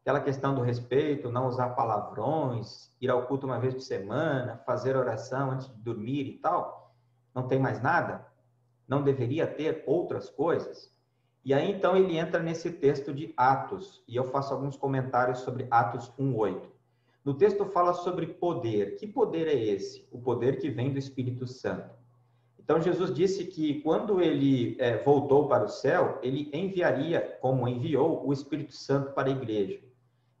aquela 0.00 0.20
questão 0.20 0.54
do 0.54 0.62
respeito, 0.62 1.30
não 1.30 1.46
usar 1.46 1.70
palavrões, 1.70 2.90
ir 2.98 3.10
ao 3.10 3.26
culto 3.26 3.46
uma 3.46 3.60
vez 3.60 3.74
por 3.74 3.82
semana, 3.82 4.56
fazer 4.64 4.96
oração 4.96 5.50
antes 5.50 5.68
de 5.68 5.74
dormir 5.82 6.22
e 6.22 6.38
tal, 6.38 6.94
não 7.34 7.46
tem 7.46 7.58
mais 7.58 7.82
nada? 7.82 8.26
Não 8.88 9.02
deveria 9.02 9.46
ter 9.46 9.84
outras 9.86 10.30
coisas? 10.30 10.90
E 11.44 11.52
aí 11.52 11.70
então 11.70 11.94
ele 11.94 12.16
entra 12.16 12.42
nesse 12.42 12.70
texto 12.70 13.12
de 13.12 13.34
Atos, 13.36 14.02
e 14.08 14.16
eu 14.16 14.24
faço 14.24 14.54
alguns 14.54 14.78
comentários 14.78 15.40
sobre 15.40 15.68
Atos 15.70 16.10
1:8. 16.18 16.68
No 17.22 17.34
texto 17.34 17.66
fala 17.66 17.92
sobre 17.92 18.26
poder. 18.26 18.96
Que 18.96 19.06
poder 19.06 19.46
é 19.46 19.62
esse? 19.62 20.08
O 20.10 20.18
poder 20.18 20.58
que 20.58 20.70
vem 20.70 20.90
do 20.90 20.98
Espírito 20.98 21.46
Santo. 21.46 21.97
Então 22.68 22.82
Jesus 22.82 23.14
disse 23.14 23.46
que 23.46 23.80
quando 23.80 24.20
ele 24.20 24.76
é, 24.78 24.98
voltou 24.98 25.48
para 25.48 25.64
o 25.64 25.68
céu, 25.70 26.18
ele 26.22 26.50
enviaria, 26.52 27.38
como 27.40 27.66
enviou, 27.66 28.26
o 28.26 28.30
Espírito 28.30 28.74
Santo 28.74 29.12
para 29.12 29.28
a 29.28 29.32
igreja. 29.32 29.80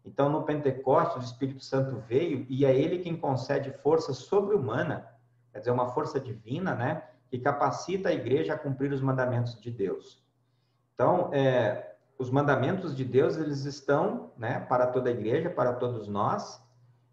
Então, 0.04 0.28
no 0.28 0.42
Pentecostes, 0.42 1.16
o 1.16 1.24
Espírito 1.24 1.64
Santo 1.64 2.02
veio 2.06 2.44
e 2.50 2.66
é 2.66 2.78
ele 2.78 2.98
quem 2.98 3.16
concede 3.16 3.72
força 3.82 4.12
sobre-humana, 4.12 5.08
quer 5.50 5.60
dizer, 5.60 5.70
uma 5.70 5.88
força 5.88 6.20
divina, 6.20 6.74
né? 6.74 7.02
Que 7.30 7.38
capacita 7.38 8.10
a 8.10 8.14
igreja 8.14 8.52
a 8.52 8.58
cumprir 8.58 8.92
os 8.92 9.00
mandamentos 9.00 9.58
de 9.58 9.70
Deus. 9.70 10.22
Então, 10.92 11.30
é, 11.32 11.94
os 12.18 12.30
mandamentos 12.30 12.94
de 12.94 13.06
Deus, 13.06 13.38
eles 13.38 13.64
estão, 13.64 14.32
né, 14.36 14.60
para 14.60 14.86
toda 14.88 15.08
a 15.08 15.12
igreja, 15.14 15.48
para 15.48 15.72
todos 15.72 16.06
nós, 16.08 16.62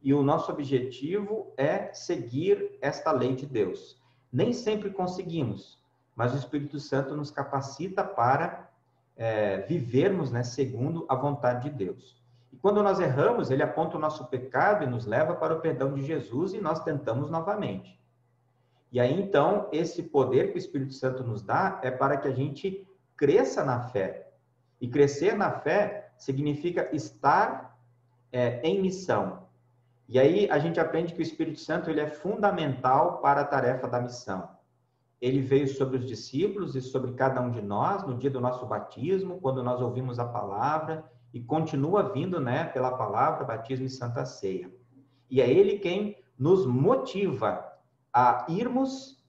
e 0.04 0.14
o 0.14 0.22
nosso 0.22 0.52
objetivo 0.52 1.54
é 1.56 1.94
seguir 1.94 2.78
esta 2.82 3.14
lei 3.14 3.34
de 3.34 3.46
Deus. 3.46 4.04
Nem 4.36 4.52
sempre 4.52 4.90
conseguimos, 4.90 5.82
mas 6.14 6.34
o 6.34 6.38
Espírito 6.38 6.78
Santo 6.78 7.16
nos 7.16 7.32
capacita 7.32 8.04
para 8.04 8.70
é, 9.16 9.60
vivermos, 9.62 10.30
né, 10.30 10.44
segundo 10.44 11.06
a 11.08 11.16
vontade 11.16 11.70
de 11.70 11.78
Deus. 11.78 12.22
E 12.52 12.58
quando 12.58 12.84
nós 12.84 13.00
erramos, 13.00 13.50
ele 13.50 13.64
aponta 13.64 13.96
o 13.96 14.00
nosso 14.00 14.26
pecado 14.26 14.84
e 14.84 14.88
nos 14.88 15.06
leva 15.06 15.36
para 15.36 15.56
o 15.56 15.62
perdão 15.62 15.94
de 15.94 16.04
Jesus 16.04 16.54
e 16.54 16.60
nós 16.60 16.84
tentamos 16.84 17.32
novamente. 17.32 17.98
E 18.92 19.00
aí, 19.00 19.18
então, 19.18 19.70
esse 19.72 20.04
poder 20.04 20.52
que 20.52 20.58
o 20.58 20.60
Espírito 20.60 20.94
Santo 20.94 21.24
nos 21.24 21.42
dá 21.42 21.80
é 21.82 21.90
para 21.90 22.18
que 22.18 22.28
a 22.28 22.36
gente 22.36 22.86
cresça 23.16 23.64
na 23.64 23.84
fé. 23.88 24.34
E 24.82 24.90
crescer 24.90 25.38
na 25.38 25.50
fé 25.50 26.12
significa 26.18 26.90
estar 26.94 27.80
é, 28.34 28.60
em 28.68 28.82
missão. 28.82 29.45
E 30.08 30.20
aí 30.20 30.50
a 30.50 30.60
gente 30.60 30.80
aprende 30.80 31.14
que 31.14 31.20
o 31.20 31.24
Espírito 31.24 31.60
Santo 31.60 31.90
ele 31.90 32.00
é 32.00 32.08
fundamental 32.08 33.20
para 33.20 33.42
a 33.42 33.46
tarefa 33.46 33.88
da 33.88 34.00
missão. 34.00 34.50
Ele 35.20 35.42
veio 35.42 35.68
sobre 35.68 35.98
os 35.98 36.06
discípulos 36.06 36.76
e 36.76 36.82
sobre 36.82 37.14
cada 37.14 37.42
um 37.42 37.50
de 37.50 37.62
nós 37.62 38.06
no 38.06 38.18
dia 38.18 38.30
do 38.30 38.40
nosso 38.40 38.66
batismo, 38.66 39.40
quando 39.42 39.64
nós 39.64 39.82
ouvimos 39.82 40.20
a 40.20 40.26
palavra, 40.26 41.04
e 41.34 41.42
continua 41.42 42.14
vindo, 42.14 42.40
né, 42.40 42.66
pela 42.66 42.92
palavra, 42.92 43.44
batismo 43.44 43.86
e 43.86 43.90
santa 43.90 44.26
ceia. 44.26 44.72
E 45.30 45.42
é 45.42 45.50
ele 45.50 45.80
quem 45.80 46.18
nos 46.38 46.66
motiva 46.66 47.66
a 48.14 48.46
irmos 48.48 49.26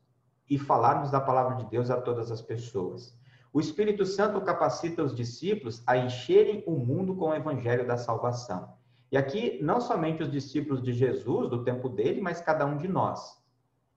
e 0.49 0.59
falarmos 0.59 1.11
da 1.11 1.21
palavra 1.21 1.57
de 1.57 1.71
Deus 1.71 1.91
a 1.91 2.01
todas 2.01 2.31
as 2.31 2.43
pessoas. 2.43 3.19
O 3.53 3.59
Espírito 3.59 4.05
Santo 4.05 4.41
capacita 4.41 5.03
os 5.03 5.15
discípulos 5.15 5.83
a 5.87 5.97
encherem 5.97 6.63
o 6.67 6.73
mundo 6.73 7.17
com 7.17 7.31
o 7.31 7.35
evangelho 7.35 7.87
da 7.87 7.97
salvação. 7.97 8.77
E 9.11 9.17
aqui, 9.17 9.59
não 9.63 9.81
somente 9.81 10.23
os 10.23 10.31
discípulos 10.31 10.83
de 10.83 10.93
Jesus, 10.93 11.49
do 11.49 11.63
tempo 11.63 11.89
dele, 11.89 12.21
mas 12.21 12.41
cada 12.41 12.67
um 12.67 12.77
de 12.77 12.89
nós. 12.89 13.41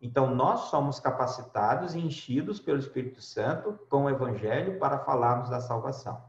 Então, 0.01 0.33
nós 0.33 0.69
somos 0.69 0.99
capacitados 0.99 1.93
e 1.93 1.99
enchidos 1.99 2.59
pelo 2.59 2.79
Espírito 2.79 3.21
Santo 3.21 3.77
com 3.89 4.05
o 4.05 4.09
evangelho 4.09 4.79
para 4.79 4.99
falarmos 4.99 5.49
da 5.49 5.59
salvação. 5.59 6.21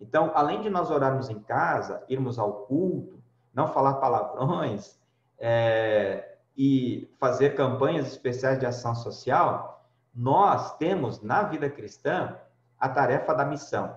Então, 0.00 0.32
além 0.34 0.62
de 0.62 0.70
nós 0.70 0.90
orarmos 0.90 1.28
em 1.28 1.40
casa, 1.40 2.02
irmos 2.08 2.38
ao 2.38 2.64
culto, 2.64 3.22
não 3.52 3.68
falar 3.68 3.94
palavrões 3.94 4.98
é, 5.38 6.36
e 6.56 7.12
fazer 7.18 7.54
campanhas 7.54 8.06
especiais 8.06 8.58
de 8.58 8.64
ação 8.64 8.94
social, 8.94 9.84
nós 10.14 10.76
temos 10.78 11.20
na 11.20 11.42
vida 11.42 11.68
cristã 11.68 12.38
a 12.78 12.88
tarefa 12.88 13.34
da 13.34 13.44
missão. 13.44 13.94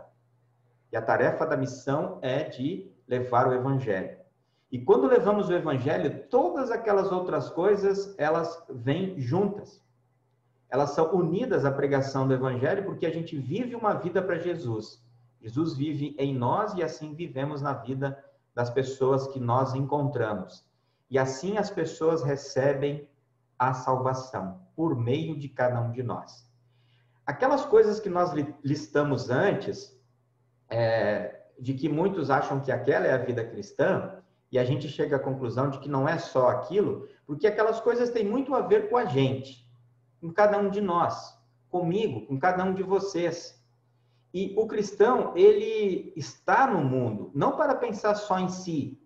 E 0.91 0.97
a 0.97 1.01
tarefa 1.01 1.45
da 1.45 1.55
missão 1.55 2.19
é 2.21 2.43
de 2.43 2.91
levar 3.07 3.47
o 3.47 3.53
evangelho. 3.53 4.22
E 4.73 4.79
quando 4.79 5.05
levamos 5.05 5.49
o 5.49 5.53
evangelho, 5.53 6.27
todas 6.31 6.71
aquelas 6.71 7.11
outras 7.11 7.47
coisas, 7.47 8.15
elas 8.17 8.65
vêm 8.67 9.19
juntas. 9.19 9.79
Elas 10.67 10.89
são 10.95 11.13
unidas 11.13 11.63
à 11.63 11.71
pregação 11.71 12.27
do 12.27 12.33
evangelho 12.33 12.83
porque 12.83 13.05
a 13.05 13.11
gente 13.11 13.37
vive 13.37 13.75
uma 13.75 13.93
vida 13.93 14.19
para 14.19 14.39
Jesus. 14.39 14.99
Jesus 15.39 15.77
vive 15.77 16.15
em 16.17 16.35
nós 16.35 16.73
e 16.73 16.81
assim 16.81 17.13
vivemos 17.13 17.61
na 17.61 17.73
vida 17.73 18.17
das 18.55 18.71
pessoas 18.71 19.27
que 19.27 19.39
nós 19.39 19.75
encontramos. 19.75 20.65
E 21.07 21.19
assim 21.19 21.55
as 21.55 21.69
pessoas 21.69 22.23
recebem 22.23 23.07
a 23.59 23.75
salvação 23.75 24.59
por 24.75 24.95
meio 24.95 25.37
de 25.37 25.49
cada 25.49 25.79
um 25.81 25.91
de 25.91 26.01
nós. 26.01 26.51
Aquelas 27.27 27.63
coisas 27.63 27.99
que 27.99 28.09
nós 28.09 28.31
listamos 28.63 29.29
antes, 29.29 29.95
é, 30.67 31.43
de 31.59 31.75
que 31.75 31.87
muitos 31.87 32.31
acham 32.31 32.59
que 32.59 32.71
aquela 32.71 33.05
é 33.05 33.13
a 33.13 33.19
vida 33.19 33.45
cristã, 33.45 34.22
e 34.53 34.59
a 34.59 34.63
gente 34.63 34.87
chega 34.87 35.15
à 35.15 35.19
conclusão 35.19 35.67
de 35.71 35.79
que 35.79 35.89
não 35.89 36.07
é 36.07 36.19
só 36.19 36.49
aquilo, 36.49 37.07
porque 37.25 37.47
aquelas 37.47 37.81
coisas 37.81 38.11
têm 38.11 38.23
muito 38.23 38.53
a 38.53 38.61
ver 38.61 38.87
com 38.87 38.95
a 38.95 39.05
gente, 39.05 39.67
com 40.21 40.31
cada 40.31 40.59
um 40.59 40.69
de 40.69 40.79
nós, 40.79 41.35
comigo, 41.71 42.27
com 42.27 42.37
cada 42.37 42.63
um 42.63 42.71
de 42.71 42.83
vocês. 42.83 43.59
E 44.31 44.53
o 44.55 44.67
cristão, 44.67 45.35
ele 45.35 46.13
está 46.15 46.67
no 46.67 46.83
mundo, 46.83 47.31
não 47.33 47.57
para 47.57 47.73
pensar 47.73 48.13
só 48.13 48.37
em 48.37 48.47
si. 48.47 49.01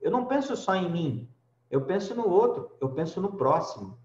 Eu 0.00 0.12
não 0.12 0.26
penso 0.26 0.54
só 0.56 0.76
em 0.76 0.88
mim, 0.88 1.28
eu 1.68 1.84
penso 1.84 2.14
no 2.14 2.28
outro, 2.28 2.70
eu 2.80 2.90
penso 2.90 3.20
no 3.20 3.32
próximo. 3.32 3.98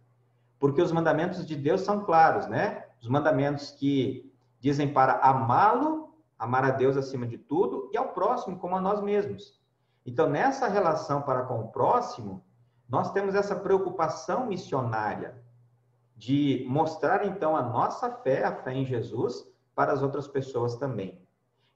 Porque 0.58 0.82
os 0.82 0.92
mandamentos 0.92 1.46
de 1.46 1.56
Deus 1.56 1.82
são 1.82 2.06
claros, 2.06 2.48
né? 2.48 2.88
Os 3.00 3.08
mandamentos 3.08 3.70
que 3.70 4.34
dizem 4.60 4.92
para 4.92 5.20
amá-lo, 5.20 6.18
amar 6.40 6.66
a 6.66 6.72
Deus 6.72 6.98
acima 6.98 7.28
de 7.28 7.38
tudo, 7.38 7.88
e 7.94 7.98
ao 7.98 8.14
próximo 8.14 8.58
como 8.58 8.76
a 8.76 8.82
nós 8.82 9.00
mesmos. 9.00 9.62
Então, 10.08 10.30
nessa 10.30 10.70
relação 10.70 11.22
para 11.22 11.44
com 11.44 11.60
o 11.60 11.68
próximo, 11.68 12.42
nós 12.88 13.12
temos 13.12 13.36
essa 13.36 13.54
preocupação 13.54 14.48
missionária 14.48 15.36
de 16.16 16.66
mostrar 16.70 17.26
então 17.26 17.58
a 17.58 17.62
nossa 17.62 18.10
fé, 18.10 18.46
a 18.46 18.56
fé 18.56 18.74
em 18.74 18.86
Jesus, 18.86 19.46
para 19.76 19.92
as 19.92 20.02
outras 20.02 20.26
pessoas 20.26 20.78
também. 20.78 21.22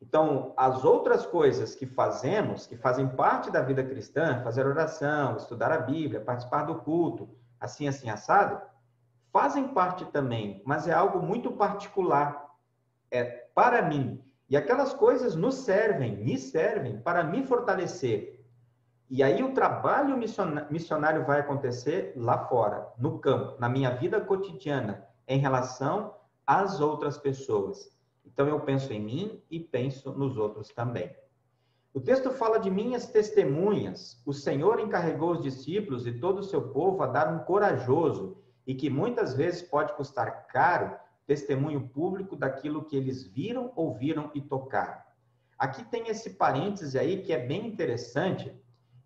Então, 0.02 0.54
as 0.56 0.86
outras 0.86 1.26
coisas 1.26 1.76
que 1.76 1.86
fazemos, 1.86 2.66
que 2.66 2.78
fazem 2.78 3.08
parte 3.08 3.52
da 3.52 3.62
vida 3.62 3.84
cristã, 3.84 4.42
fazer 4.44 4.66
oração, 4.66 5.36
estudar 5.36 5.72
a 5.72 5.82
Bíblia, 5.82 6.22
participar 6.22 6.64
do 6.64 6.76
culto, 6.76 7.30
assim, 7.60 7.88
assim, 7.88 8.10
assado, 8.10 8.60
fazem 9.32 9.68
parte 9.68 10.06
também, 10.06 10.64
mas 10.66 10.88
é 10.88 10.94
algo 10.94 11.22
muito 11.22 11.52
particular. 11.52 12.50
É 13.12 13.24
para 13.54 13.82
mim. 13.82 14.24
E 14.52 14.58
aquelas 14.58 14.94
coisas 14.94 15.34
nos 15.34 15.56
servem, 15.56 16.18
me 16.18 16.38
servem 16.38 17.00
para 17.00 17.24
me 17.24 17.42
fortalecer. 17.42 18.44
E 19.10 19.24
aí 19.24 19.42
o 19.42 19.54
trabalho 19.54 20.18
missionário 20.70 21.26
vai 21.26 21.40
acontecer 21.40 22.12
lá 22.18 22.38
fora, 22.50 22.86
no 22.98 23.18
campo, 23.20 23.58
na 23.62 23.70
minha 23.70 23.92
vida 23.92 24.20
cotidiana, 24.20 25.08
em 25.26 25.40
relação 25.40 26.14
às 26.46 26.82
outras 26.82 27.18
pessoas. 27.18 27.98
Então 28.26 28.46
eu 28.46 28.60
penso 28.60 28.92
em 28.92 29.00
mim 29.00 29.42
e 29.50 29.58
penso 29.58 30.12
nos 30.12 30.36
outros 30.36 30.68
também. 30.68 31.16
O 31.94 32.02
texto 32.02 32.30
fala 32.32 32.60
de 32.60 32.70
minhas 32.70 33.08
testemunhas. 33.08 34.22
O 34.26 34.34
Senhor 34.34 34.82
encarregou 34.82 35.32
os 35.32 35.42
discípulos 35.42 36.06
e 36.06 36.20
todo 36.20 36.40
o 36.40 36.44
seu 36.44 36.74
povo 36.74 37.02
a 37.04 37.08
dar 37.08 37.34
um 37.34 37.40
corajoso 37.46 38.38
e 38.68 38.76
que 38.76 38.90
muitas 38.90 39.34
vezes 39.34 39.62
pode 39.62 39.94
custar 39.94 40.46
caro 40.48 40.94
testemunho 41.26 41.88
público 41.90 42.36
daquilo 42.36 42.84
que 42.84 42.96
eles 42.96 43.26
viram, 43.26 43.72
ouviram 43.76 44.32
e 44.34 44.42
tocaram. 44.42 45.02
Aqui 45.58 45.84
tem 45.84 46.08
esse 46.08 46.32
parêntese 46.32 46.98
aí 46.98 47.22
que 47.22 47.32
é 47.32 47.38
bem 47.38 47.68
interessante, 47.68 48.52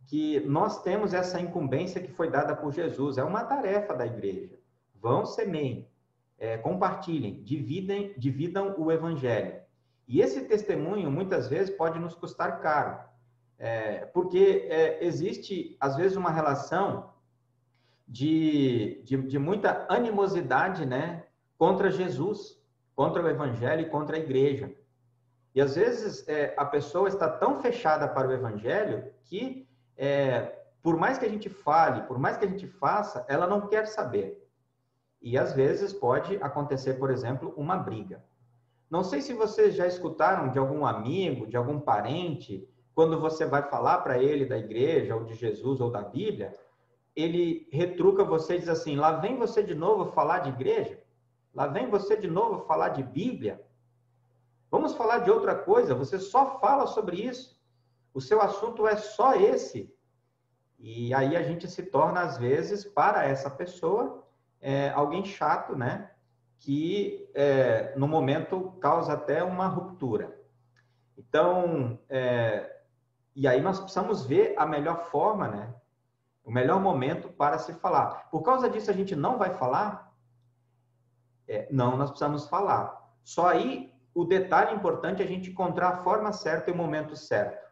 que 0.08 0.40
nós 0.42 0.82
temos 0.84 1.14
essa 1.14 1.40
incumbência 1.40 2.02
que 2.02 2.12
foi 2.12 2.30
dada 2.30 2.56
por 2.56 2.72
Jesus, 2.72 3.18
é 3.18 3.24
uma 3.24 3.44
tarefa 3.44 3.94
da 3.94 4.06
igreja. 4.06 4.58
Vão, 5.02 5.26
semeiem, 5.26 5.90
é, 6.38 6.58
compartilhem, 6.58 7.44
dividem, 7.44 8.14
dividam 8.18 8.76
o 8.78 8.92
evangelho. 8.92 9.60
E 10.08 10.22
esse 10.22 10.42
testemunho, 10.46 11.10
muitas 11.10 11.48
vezes, 11.50 11.76
pode 11.76 12.00
nos 12.00 12.14
custar 12.14 12.62
caro, 12.62 13.00
é, 13.58 14.06
porque 14.06 14.68
é, 14.70 15.04
existe, 15.04 15.76
às 15.80 15.96
vezes, 15.96 16.16
uma 16.16 16.32
relação 16.32 17.14
de, 18.08 19.02
de, 19.04 19.18
de 19.18 19.40
muita 19.40 19.86
animosidade, 19.90 20.86
né, 20.86 21.26
contra 21.58 21.90
Jesus, 21.90 22.62
contra 22.96 23.24
o 23.24 23.30
evangelho 23.30 23.82
e 23.82 23.90
contra 23.90 24.16
a 24.16 24.20
igreja. 24.20 24.74
E 25.54 25.62
às 25.62 25.76
vezes 25.76 26.28
é, 26.28 26.54
a 26.58 26.66
pessoa 26.66 27.08
está 27.08 27.30
tão 27.30 27.62
fechada 27.62 28.08
para 28.08 28.28
o 28.28 28.34
evangelho 28.34 29.12
que, 29.24 29.68
é, 29.96 30.64
por 30.82 30.98
mais 30.98 31.18
que 31.18 31.26
a 31.26 31.30
gente 31.30 31.50
fale, 31.50 32.02
por 32.04 32.20
mais 32.20 32.38
que 32.38 32.46
a 32.46 32.50
gente 32.50 32.68
faça, 32.68 33.26
ela 33.30 33.48
não 33.48 33.68
quer 33.68 33.88
saber. 33.88 34.46
E 35.22 35.38
às 35.38 35.54
vezes 35.54 35.94
pode 35.94 36.36
acontecer, 36.38 36.96
por 36.96 37.10
exemplo, 37.10 37.54
uma 37.56 37.78
briga. 37.78 38.24
Não 38.90 39.04
sei 39.04 39.22
se 39.22 39.34
vocês 39.34 39.76
já 39.76 39.88
escutaram 39.88 40.50
de 40.52 40.60
algum 40.60 40.86
amigo, 40.86 41.48
de 41.48 41.58
algum 41.58 41.80
parente, 41.80 42.70
quando 42.94 43.20
você 43.20 43.46
vai 43.46 43.64
falar 43.64 44.00
para 44.00 44.22
ele 44.22 44.46
da 44.46 44.58
igreja, 44.58 45.16
ou 45.16 45.24
de 45.24 45.36
Jesus, 45.36 45.82
ou 45.82 45.90
da 45.90 46.02
Bíblia, 46.02 46.54
ele 47.16 47.68
retruca 47.72 48.24
você 48.24 48.56
e 48.56 48.60
diz 48.60 48.70
assim: 48.70 48.96
lá 48.96 49.14
vem 49.14 49.38
você 49.38 49.64
de 49.64 49.74
novo 49.74 50.12
falar 50.12 50.40
de 50.40 50.50
igreja? 50.50 51.00
Lá 51.56 51.68
vem 51.68 51.90
você 51.90 52.18
de 52.18 52.30
novo 52.30 52.66
falar 52.66 52.90
de 52.90 53.02
Bíblia? 53.02 53.66
Vamos 54.70 54.94
falar 54.94 55.20
de 55.20 55.32
outra 55.32 55.56
coisa, 55.56 55.96
você 55.96 56.20
só 56.20 56.60
fala 56.60 56.86
sobre 56.86 57.22
isso. 57.22 57.58
O 58.14 58.20
seu 58.20 58.42
assunto 58.42 58.86
é 58.86 58.98
só 58.98 59.34
esse. 59.36 59.96
E 60.78 61.14
aí 61.14 61.38
a 61.38 61.42
gente 61.42 61.68
se 61.70 61.84
torna, 61.84 62.22
às 62.22 62.38
vezes, 62.38 62.84
para 62.84 63.24
essa 63.24 63.50
pessoa, 63.50 64.28
é, 64.60 64.90
alguém 64.90 65.24
chato, 65.24 65.78
né? 65.78 66.12
Que 66.60 67.30
é, 67.34 67.94
no 67.96 68.08
momento 68.08 68.72
causa 68.82 69.14
até 69.14 69.42
uma 69.42 69.68
ruptura. 69.68 70.38
Então, 71.18 71.98
é, 72.10 72.82
e 73.34 73.48
aí 73.48 73.62
nós 73.62 73.80
precisamos 73.80 74.26
ver 74.26 74.56
a 74.58 74.66
melhor 74.66 75.06
forma, 75.10 75.48
né? 75.48 75.74
O 76.44 76.52
melhor 76.52 76.82
momento 76.82 77.30
para 77.30 77.58
se 77.58 77.74
falar. 77.74 78.30
Por 78.30 78.42
causa 78.42 78.70
disso, 78.70 78.92
a 78.92 78.94
gente 78.94 79.16
não 79.16 79.38
vai 79.38 79.54
falar? 79.54 80.05
É, 81.48 81.68
não, 81.72 81.98
nós 81.98 82.10
precisamos 82.10 82.48
falar. 82.48 83.14
Só 83.24 83.48
aí 83.48 83.94
o 84.14 84.24
detalhe 84.24 84.76
importante 84.76 85.22
é 85.22 85.26
a 85.26 85.28
gente 85.28 85.52
encontrar 85.52 85.90
a 85.90 86.04
forma 86.04 86.32
certa 86.32 86.70
e 86.70 86.74
o 86.74 86.78
momento 86.78 87.16
certo. 87.16 87.66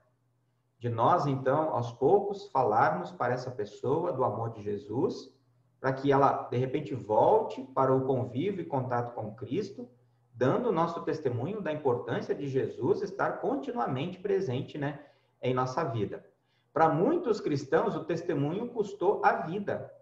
De 0.77 0.89
nós, 0.89 1.25
então, 1.25 1.69
aos 1.69 1.93
poucos, 1.93 2.49
falarmos 2.51 3.11
para 3.11 3.33
essa 3.33 3.49
pessoa 3.49 4.11
do 4.11 4.25
amor 4.25 4.51
de 4.51 4.61
Jesus, 4.61 5.33
para 5.79 5.93
que 5.93 6.11
ela, 6.11 6.49
de 6.51 6.57
repente, 6.57 6.93
volte 6.93 7.63
para 7.73 7.95
o 7.95 8.05
convívio 8.05 8.61
e 8.61 8.65
contato 8.65 9.13
com 9.15 9.33
Cristo, 9.33 9.89
dando 10.33 10.69
o 10.69 10.71
nosso 10.73 11.01
testemunho 11.03 11.61
da 11.61 11.71
importância 11.71 12.35
de 12.35 12.47
Jesus 12.49 13.01
estar 13.01 13.39
continuamente 13.39 14.19
presente 14.19 14.77
né, 14.77 14.99
em 15.41 15.53
nossa 15.53 15.83
vida. 15.85 16.25
Para 16.73 16.89
muitos 16.89 17.39
cristãos, 17.39 17.95
o 17.95 18.03
testemunho 18.03 18.67
custou 18.67 19.21
a 19.23 19.33
vida. 19.33 19.93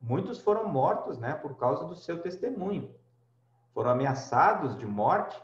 Muitos 0.00 0.38
foram 0.38 0.68
mortos 0.68 1.18
né, 1.18 1.34
por 1.34 1.56
causa 1.56 1.84
do 1.84 1.94
seu 1.94 2.22
testemunho. 2.22 2.94
Foram 3.74 3.90
ameaçados 3.90 4.76
de 4.76 4.86
morte 4.86 5.40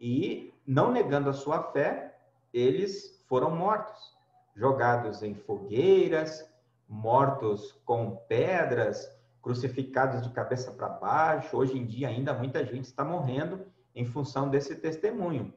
e, 0.00 0.54
não 0.66 0.90
negando 0.90 1.30
a 1.30 1.34
sua 1.34 1.62
fé, 1.72 2.18
eles 2.52 3.22
foram 3.28 3.50
mortos, 3.50 4.16
jogados 4.54 5.22
em 5.22 5.34
fogueiras, 5.34 6.48
mortos 6.88 7.72
com 7.84 8.16
pedras, 8.28 9.10
crucificados 9.42 10.22
de 10.22 10.30
cabeça 10.30 10.72
para 10.72 10.88
baixo. 10.88 11.56
Hoje 11.56 11.78
em 11.78 11.86
dia, 11.86 12.08
ainda 12.08 12.32
muita 12.32 12.64
gente 12.64 12.84
está 12.84 13.04
morrendo 13.04 13.66
em 13.94 14.04
função 14.04 14.48
desse 14.48 14.76
testemunho. 14.76 15.52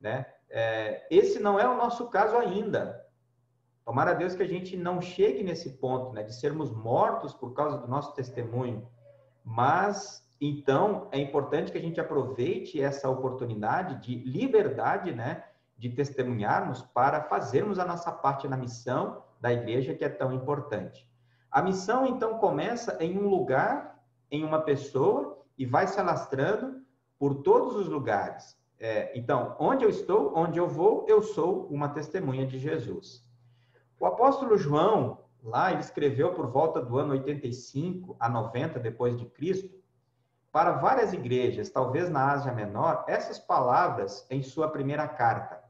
Né? 0.00 0.26
É, 0.48 1.06
esse 1.10 1.38
não 1.38 1.58
é 1.58 1.68
o 1.68 1.76
nosso 1.76 2.08
caso 2.08 2.36
ainda. 2.36 3.04
Tomara 3.84 4.12
a 4.12 4.14
Deus 4.14 4.34
que 4.34 4.42
a 4.42 4.48
gente 4.48 4.76
não 4.76 5.00
chegue 5.00 5.42
nesse 5.42 5.70
ponto, 5.78 6.12
né, 6.12 6.22
de 6.22 6.34
sermos 6.34 6.70
mortos 6.70 7.34
por 7.34 7.52
causa 7.52 7.78
do 7.78 7.88
nosso 7.88 8.14
testemunho. 8.14 8.86
Mas 9.44 10.24
então 10.40 11.08
é 11.12 11.18
importante 11.18 11.70
que 11.70 11.76
a 11.76 11.80
gente 11.80 12.00
aproveite 12.00 12.80
essa 12.80 13.10
oportunidade 13.10 14.00
de 14.00 14.24
liberdade, 14.24 15.12
né, 15.12 15.44
de 15.76 15.90
testemunharmos 15.90 16.82
para 16.82 17.22
fazermos 17.22 17.78
a 17.78 17.84
nossa 17.84 18.10
parte 18.10 18.48
na 18.48 18.56
missão 18.56 19.22
da 19.40 19.52
igreja 19.52 19.94
que 19.94 20.04
é 20.04 20.08
tão 20.08 20.32
importante. 20.32 21.08
A 21.50 21.60
missão 21.60 22.06
então 22.06 22.38
começa 22.38 22.96
em 23.02 23.18
um 23.18 23.28
lugar, 23.28 23.98
em 24.30 24.44
uma 24.44 24.60
pessoa 24.60 25.42
e 25.58 25.66
vai 25.66 25.86
se 25.86 25.98
alastrando 25.98 26.80
por 27.18 27.42
todos 27.42 27.76
os 27.76 27.88
lugares. 27.88 28.58
É, 28.78 29.10
então, 29.18 29.56
onde 29.58 29.84
eu 29.84 29.90
estou, 29.90 30.32
onde 30.34 30.58
eu 30.58 30.66
vou, 30.66 31.04
eu 31.06 31.20
sou 31.22 31.66
uma 31.66 31.88
testemunha 31.88 32.46
de 32.46 32.58
Jesus. 32.58 33.22
O 33.98 34.06
apóstolo 34.06 34.56
João, 34.56 35.18
lá, 35.42 35.70
ele 35.70 35.80
escreveu 35.80 36.32
por 36.32 36.46
volta 36.46 36.80
do 36.80 36.96
ano 36.96 37.12
85 37.12 38.16
a 38.18 38.28
90 38.28 38.78
depois 38.78 39.18
de 39.18 39.26
Cristo, 39.26 39.79
para 40.52 40.72
várias 40.72 41.12
igrejas, 41.12 41.70
talvez 41.70 42.10
na 42.10 42.32
Ásia 42.32 42.52
Menor, 42.52 43.04
essas 43.06 43.38
palavras 43.38 44.26
em 44.30 44.42
sua 44.42 44.68
primeira 44.68 45.06
carta. 45.06 45.62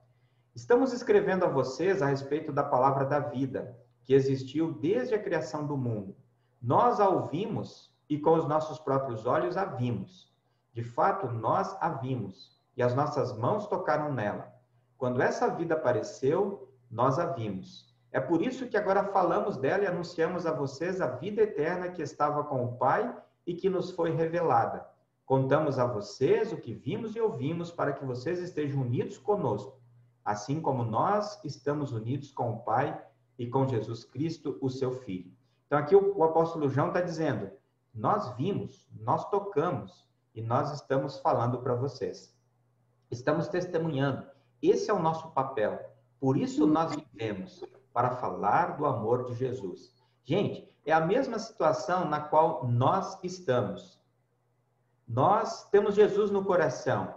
Estamos 0.54 0.92
escrevendo 0.92 1.44
a 1.44 1.48
vocês 1.48 2.02
a 2.02 2.06
respeito 2.06 2.52
da 2.52 2.62
palavra 2.62 3.04
da 3.04 3.18
vida, 3.18 3.76
que 4.04 4.14
existiu 4.14 4.72
desde 4.72 5.14
a 5.14 5.22
criação 5.22 5.66
do 5.66 5.76
mundo. 5.76 6.16
Nós 6.60 6.98
a 6.98 7.08
ouvimos 7.08 7.94
e 8.08 8.18
com 8.18 8.34
os 8.34 8.46
nossos 8.48 8.78
próprios 8.78 9.26
olhos 9.26 9.56
a 9.56 9.64
vimos. 9.64 10.32
De 10.72 10.82
fato, 10.82 11.28
nós 11.28 11.76
a 11.80 11.90
vimos 11.90 12.58
e 12.76 12.82
as 12.82 12.94
nossas 12.94 13.36
mãos 13.36 13.66
tocaram 13.66 14.12
nela. 14.12 14.52
Quando 14.96 15.22
essa 15.22 15.48
vida 15.48 15.74
apareceu, 15.74 16.72
nós 16.90 17.18
a 17.18 17.26
vimos 17.26 17.90
é 18.12 18.18
por 18.18 18.42
isso 18.42 18.66
que 18.66 18.76
agora 18.76 19.04
falamos 19.04 19.56
dela 19.56 19.84
e 19.84 19.86
anunciamos 19.86 20.44
a 20.44 20.52
vocês 20.52 21.00
a 21.00 21.06
vida 21.06 21.42
eterna 21.42 21.90
que 21.90 22.02
estava 22.02 22.42
com 22.42 22.64
o 22.64 22.76
Pai 22.76 23.14
e 23.50 23.54
que 23.54 23.68
nos 23.68 23.90
foi 23.90 24.12
revelada. 24.12 24.88
Contamos 25.26 25.76
a 25.76 25.84
vocês 25.84 26.52
o 26.52 26.56
que 26.56 26.72
vimos 26.72 27.16
e 27.16 27.20
ouvimos 27.20 27.72
para 27.72 27.92
que 27.92 28.04
vocês 28.04 28.38
estejam 28.38 28.82
unidos 28.82 29.18
conosco, 29.18 29.76
assim 30.24 30.60
como 30.60 30.84
nós 30.84 31.44
estamos 31.44 31.90
unidos 31.90 32.30
com 32.30 32.52
o 32.52 32.60
Pai 32.60 33.04
e 33.36 33.48
com 33.48 33.66
Jesus 33.66 34.04
Cristo, 34.04 34.56
o 34.60 34.70
seu 34.70 34.92
Filho. 34.92 35.32
Então, 35.66 35.80
aqui 35.80 35.96
o, 35.96 36.16
o 36.16 36.22
apóstolo 36.22 36.68
João 36.68 36.88
está 36.88 37.00
dizendo: 37.00 37.50
nós 37.92 38.32
vimos, 38.36 38.88
nós 39.00 39.28
tocamos 39.28 40.08
e 40.32 40.40
nós 40.40 40.72
estamos 40.72 41.18
falando 41.18 41.58
para 41.58 41.74
vocês. 41.74 42.32
Estamos 43.10 43.48
testemunhando. 43.48 44.24
Esse 44.62 44.92
é 44.92 44.94
o 44.94 45.02
nosso 45.02 45.28
papel. 45.32 45.76
Por 46.20 46.36
isso 46.36 46.68
nós 46.68 46.94
vivemos 46.94 47.64
para 47.92 48.12
falar 48.12 48.76
do 48.76 48.86
amor 48.86 49.24
de 49.24 49.34
Jesus. 49.34 49.92
Gente, 50.22 50.72
é 50.90 50.94
a 50.94 51.00
mesma 51.00 51.38
situação 51.38 52.08
na 52.08 52.20
qual 52.20 52.66
nós 52.66 53.18
estamos. 53.22 54.00
Nós 55.06 55.68
temos 55.70 55.94
Jesus 55.94 56.30
no 56.30 56.44
coração. 56.44 57.14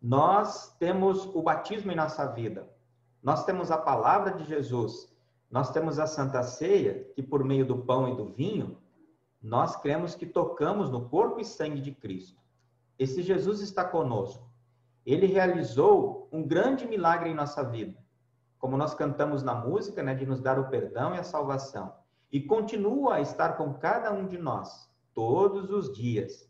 Nós 0.00 0.74
temos 0.78 1.26
o 1.34 1.42
batismo 1.42 1.92
em 1.92 1.96
nossa 1.96 2.26
vida. 2.26 2.68
Nós 3.22 3.44
temos 3.44 3.70
a 3.70 3.78
palavra 3.78 4.32
de 4.32 4.44
Jesus. 4.44 5.12
Nós 5.50 5.70
temos 5.70 5.98
a 5.98 6.06
Santa 6.06 6.42
Ceia, 6.42 7.04
que 7.14 7.22
por 7.22 7.42
meio 7.42 7.66
do 7.66 7.78
pão 7.78 8.08
e 8.08 8.16
do 8.16 8.26
vinho, 8.26 8.78
nós 9.42 9.76
cremos 9.76 10.14
que 10.14 10.26
tocamos 10.26 10.90
no 10.90 11.08
corpo 11.08 11.40
e 11.40 11.44
sangue 11.44 11.80
de 11.80 11.92
Cristo. 11.92 12.40
Esse 12.98 13.22
Jesus 13.22 13.60
está 13.60 13.84
conosco. 13.84 14.48
Ele 15.06 15.26
realizou 15.26 16.28
um 16.30 16.46
grande 16.46 16.86
milagre 16.86 17.30
em 17.30 17.34
nossa 17.34 17.62
vida 17.62 17.96
como 18.58 18.76
nós 18.76 18.94
cantamos 18.94 19.42
na 19.42 19.54
música, 19.54 20.02
né, 20.02 20.14
de 20.14 20.26
nos 20.26 20.40
dar 20.40 20.58
o 20.58 20.68
perdão 20.68 21.14
e 21.14 21.18
a 21.18 21.22
salvação. 21.22 21.94
E 22.30 22.40
continua 22.40 23.16
a 23.16 23.20
estar 23.20 23.54
com 23.56 23.72
cada 23.74 24.12
um 24.12 24.26
de 24.26 24.36
nós, 24.36 24.88
todos 25.14 25.70
os 25.70 25.94
dias. 25.94 26.48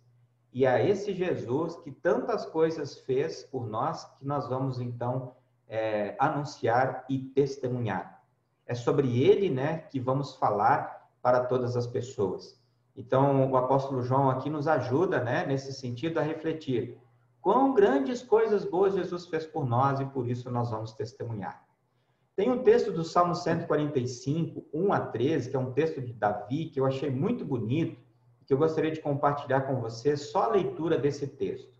E 0.52 0.66
é 0.66 0.88
esse 0.88 1.14
Jesus 1.14 1.76
que 1.76 1.92
tantas 1.92 2.44
coisas 2.46 2.98
fez 3.00 3.42
por 3.44 3.66
nós, 3.66 4.04
que 4.18 4.26
nós 4.26 4.48
vamos 4.48 4.80
então 4.80 5.34
é, 5.68 6.16
anunciar 6.18 7.04
e 7.08 7.18
testemunhar. 7.18 8.22
É 8.66 8.74
sobre 8.74 9.22
ele, 9.22 9.50
né, 9.50 9.78
que 9.78 10.00
vamos 10.00 10.34
falar 10.36 11.08
para 11.22 11.44
todas 11.44 11.76
as 11.76 11.86
pessoas. 11.86 12.58
Então, 12.96 13.50
o 13.50 13.56
apóstolo 13.56 14.02
João 14.02 14.28
aqui 14.28 14.50
nos 14.50 14.66
ajuda, 14.66 15.22
né, 15.22 15.46
nesse 15.46 15.72
sentido, 15.72 16.18
a 16.18 16.22
refletir 16.22 16.98
quão 17.40 17.72
grandes 17.72 18.22
coisas 18.22 18.64
boas 18.64 18.94
Jesus 18.94 19.26
fez 19.26 19.46
por 19.46 19.64
nós 19.64 20.00
e 20.00 20.06
por 20.06 20.28
isso 20.28 20.50
nós 20.50 20.70
vamos 20.70 20.92
testemunhar. 20.92 21.67
Tem 22.38 22.48
um 22.48 22.62
texto 22.62 22.92
do 22.92 23.02
Salmo 23.02 23.34
145, 23.34 24.64
1 24.72 24.92
a 24.92 25.00
13, 25.00 25.50
que 25.50 25.56
é 25.56 25.58
um 25.58 25.72
texto 25.72 26.00
de 26.00 26.12
Davi, 26.12 26.66
que 26.66 26.78
eu 26.78 26.86
achei 26.86 27.10
muito 27.10 27.44
bonito, 27.44 28.00
que 28.46 28.54
eu 28.54 28.58
gostaria 28.58 28.92
de 28.92 29.00
compartilhar 29.00 29.62
com 29.62 29.80
você 29.80 30.16
só 30.16 30.44
a 30.44 30.50
leitura 30.50 30.96
desse 30.96 31.26
texto. 31.26 31.74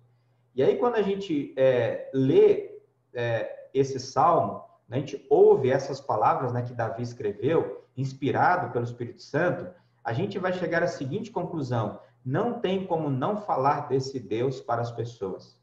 E 0.56 0.60
aí, 0.60 0.76
quando 0.76 0.96
a 0.96 1.02
gente 1.02 1.54
é, 1.56 2.10
lê 2.12 2.72
é, 3.14 3.68
esse 3.72 4.00
salmo, 4.00 4.64
né, 4.88 4.96
a 4.96 4.98
gente 4.98 5.24
ouve 5.30 5.70
essas 5.70 6.00
palavras 6.00 6.52
né, 6.52 6.62
que 6.62 6.74
Davi 6.74 7.04
escreveu, 7.04 7.84
inspirado 7.96 8.72
pelo 8.72 8.84
Espírito 8.84 9.22
Santo, 9.22 9.72
a 10.02 10.12
gente 10.12 10.40
vai 10.40 10.52
chegar 10.52 10.82
à 10.82 10.88
seguinte 10.88 11.30
conclusão: 11.30 12.00
não 12.26 12.58
tem 12.58 12.84
como 12.84 13.08
não 13.08 13.36
falar 13.36 13.86
desse 13.86 14.18
Deus 14.18 14.60
para 14.60 14.82
as 14.82 14.90
pessoas 14.90 15.56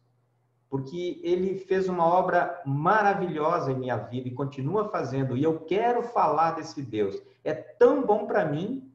porque 0.70 1.20
ele 1.24 1.58
fez 1.60 1.88
uma 1.88 2.06
obra 2.06 2.62
maravilhosa 2.66 3.72
em 3.72 3.80
minha 3.80 3.98
vida 3.98 4.28
e 4.28 4.34
continua 4.34 4.90
fazendo, 4.90 5.38
e 5.38 5.44
eu 5.44 5.60
quero 5.62 6.04
falar 6.04 6.52
desse 6.52 6.82
Deus. 6.82 7.22
É 7.44 7.54
tão 7.54 8.06
bom 8.06 8.26
para 8.26 8.46
mim 8.46 8.92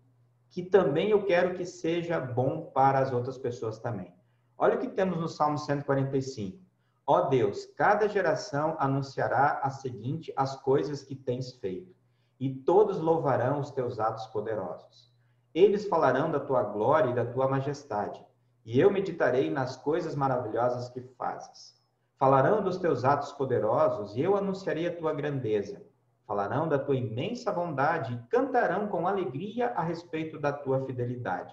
que 0.51 0.63
também 0.63 1.11
eu 1.11 1.25
quero 1.25 1.55
que 1.55 1.65
seja 1.65 2.19
bom 2.21 2.71
para 2.75 2.99
as 2.99 3.13
outras 3.13 3.39
pessoas 3.39 3.79
também. 3.79 4.13
Olha 4.59 4.77
o 4.77 4.79
que 4.79 4.89
temos 4.89 5.19
no 5.19 5.29
Salmo 5.29 5.57
145. 5.57 6.59
Ó 7.07 7.23
Deus, 7.23 7.67
cada 7.77 8.09
geração 8.09 8.77
anunciará 8.79 9.61
a 9.63 9.71
seguinte 9.71 10.33
as 10.37 10.61
coisas 10.61 11.03
que 11.03 11.15
tens 11.15 11.53
feito, 11.55 11.95
e 12.39 12.53
todos 12.53 12.99
louvarão 12.99 13.61
os 13.61 13.71
teus 13.71 13.99
atos 13.99 14.27
poderosos. 14.27 15.11
Eles 15.55 15.87
falarão 15.87 16.31
da 16.31 16.41
tua 16.41 16.63
glória 16.63 17.11
e 17.11 17.15
da 17.15 17.25
tua 17.25 17.49
majestade 17.49 18.25
e 18.73 18.79
eu 18.79 18.89
meditarei 18.89 19.51
nas 19.51 19.77
coisas 19.77 20.15
maravilhosas 20.15 20.89
que 20.91 21.01
fazes. 21.19 21.77
Falarão 22.17 22.63
dos 22.63 22.79
teus 22.79 23.05
atos 23.05 23.33
poderosos, 23.33 24.15
e 24.15 24.21
eu 24.21 24.37
anunciarei 24.37 24.87
a 24.87 24.97
tua 24.97 25.13
grandeza. 25.13 25.83
Falarão 26.25 26.69
da 26.69 26.79
tua 26.79 26.95
imensa 26.95 27.51
bondade 27.51 28.15
e 28.15 28.29
cantarão 28.29 28.87
com 28.87 29.09
alegria 29.09 29.71
a 29.71 29.83
respeito 29.83 30.39
da 30.39 30.53
tua 30.53 30.87
fidelidade. 30.87 31.53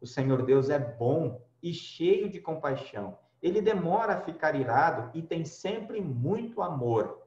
O 0.00 0.06
Senhor 0.06 0.44
Deus 0.44 0.70
é 0.70 0.78
bom 0.78 1.42
e 1.60 1.72
cheio 1.74 2.30
de 2.30 2.40
compaixão. 2.40 3.18
Ele 3.42 3.60
demora 3.60 4.14
a 4.14 4.20
ficar 4.20 4.54
irado 4.54 5.10
e 5.12 5.22
tem 5.22 5.44
sempre 5.44 6.00
muito 6.00 6.62
amor. 6.62 7.20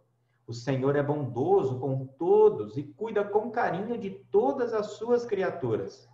O 0.48 0.54
Senhor 0.54 0.96
é 0.96 1.04
bondoso 1.04 1.78
com 1.82 2.06
todos 2.18 2.78
e 2.78 2.84
cuida 2.84 3.26
com 3.26 3.52
carinho 3.52 3.98
de 3.98 4.10
todas 4.32 4.74
as 4.74 4.92
suas 4.92 5.26
criaturas. 5.26 6.10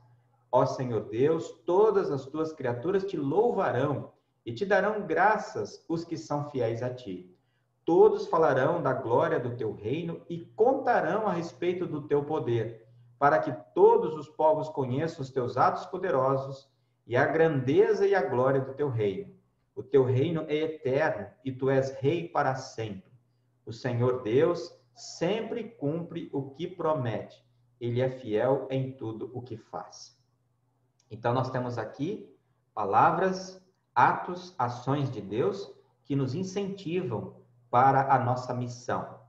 Ó 0.55 0.67
Senhor 0.67 1.09
Deus, 1.09 1.49
todas 1.65 2.11
as 2.11 2.27
tuas 2.27 2.53
criaturas 2.53 3.03
te 3.03 3.17
louvarão 3.17 4.13
e 4.45 4.53
te 4.53 4.67
darão 4.67 5.01
graças 5.01 5.83
os 5.89 6.05
que 6.05 6.15
são 6.15 6.47
fiéis 6.51 6.83
a 6.83 6.93
ti. 6.93 7.35
Todos 7.83 8.27
falarão 8.27 8.79
da 8.79 8.93
glória 8.93 9.39
do 9.39 9.55
teu 9.55 9.73
reino 9.73 10.21
e 10.29 10.45
contarão 10.55 11.25
a 11.25 11.31
respeito 11.31 11.87
do 11.87 12.03
teu 12.03 12.23
poder, 12.23 12.87
para 13.17 13.39
que 13.39 13.51
todos 13.73 14.13
os 14.13 14.29
povos 14.29 14.69
conheçam 14.69 15.23
os 15.23 15.31
teus 15.31 15.57
atos 15.57 15.87
poderosos 15.87 16.69
e 17.07 17.17
a 17.17 17.25
grandeza 17.25 18.05
e 18.05 18.13
a 18.13 18.21
glória 18.21 18.61
do 18.61 18.75
teu 18.75 18.89
reino. 18.89 19.33
O 19.73 19.81
teu 19.81 20.03
reino 20.03 20.45
é 20.47 20.55
eterno 20.55 21.25
e 21.43 21.51
tu 21.51 21.67
és 21.67 21.95
rei 21.95 22.29
para 22.29 22.53
sempre. 22.53 23.11
O 23.65 23.73
Senhor 23.73 24.21
Deus 24.21 24.71
sempre 24.93 25.63
cumpre 25.63 26.29
o 26.31 26.51
que 26.51 26.67
promete. 26.67 27.43
Ele 27.81 28.01
é 28.01 28.09
fiel 28.11 28.67
em 28.69 28.91
tudo 28.91 29.31
o 29.33 29.41
que 29.41 29.57
faz. 29.57 30.21
Então, 31.13 31.33
nós 31.33 31.51
temos 31.51 31.77
aqui 31.77 32.27
palavras, 32.73 33.63
atos, 33.93 34.55
ações 34.57 35.11
de 35.11 35.21
Deus 35.21 35.71
que 36.03 36.15
nos 36.15 36.33
incentivam 36.33 37.35
para 37.69 38.13
a 38.13 38.19
nossa 38.19 38.53
missão. 38.53 39.19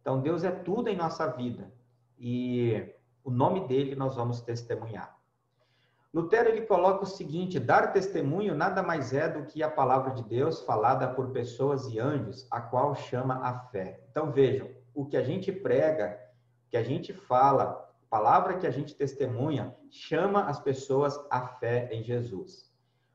Então, 0.00 0.20
Deus 0.20 0.44
é 0.44 0.50
tudo 0.50 0.88
em 0.88 0.96
nossa 0.96 1.26
vida 1.26 1.70
e 2.18 2.94
o 3.22 3.30
nome 3.30 3.66
dele 3.68 3.94
nós 3.94 4.16
vamos 4.16 4.40
testemunhar. 4.40 5.14
Lutero 6.14 6.48
ele 6.48 6.62
coloca 6.62 7.02
o 7.02 7.06
seguinte: 7.06 7.60
dar 7.60 7.92
testemunho 7.92 8.54
nada 8.54 8.82
mais 8.82 9.12
é 9.12 9.28
do 9.28 9.44
que 9.44 9.62
a 9.62 9.70
palavra 9.70 10.12
de 10.12 10.22
Deus 10.22 10.62
falada 10.62 11.06
por 11.08 11.30
pessoas 11.30 11.86
e 11.88 11.98
anjos, 11.98 12.46
a 12.50 12.60
qual 12.60 12.94
chama 12.94 13.46
a 13.46 13.52
fé. 13.52 14.00
Então 14.10 14.32
vejam, 14.32 14.70
o 14.94 15.04
que 15.04 15.16
a 15.16 15.22
gente 15.22 15.52
prega, 15.52 16.18
o 16.66 16.70
que 16.70 16.76
a 16.78 16.82
gente 16.82 17.12
fala, 17.12 17.85
palavra 18.08 18.56
que 18.56 18.66
a 18.66 18.70
gente 18.70 18.94
testemunha, 18.94 19.74
chama 19.90 20.44
as 20.44 20.60
pessoas 20.60 21.18
à 21.30 21.40
fé 21.40 21.88
em 21.92 22.02
Jesus. 22.02 22.70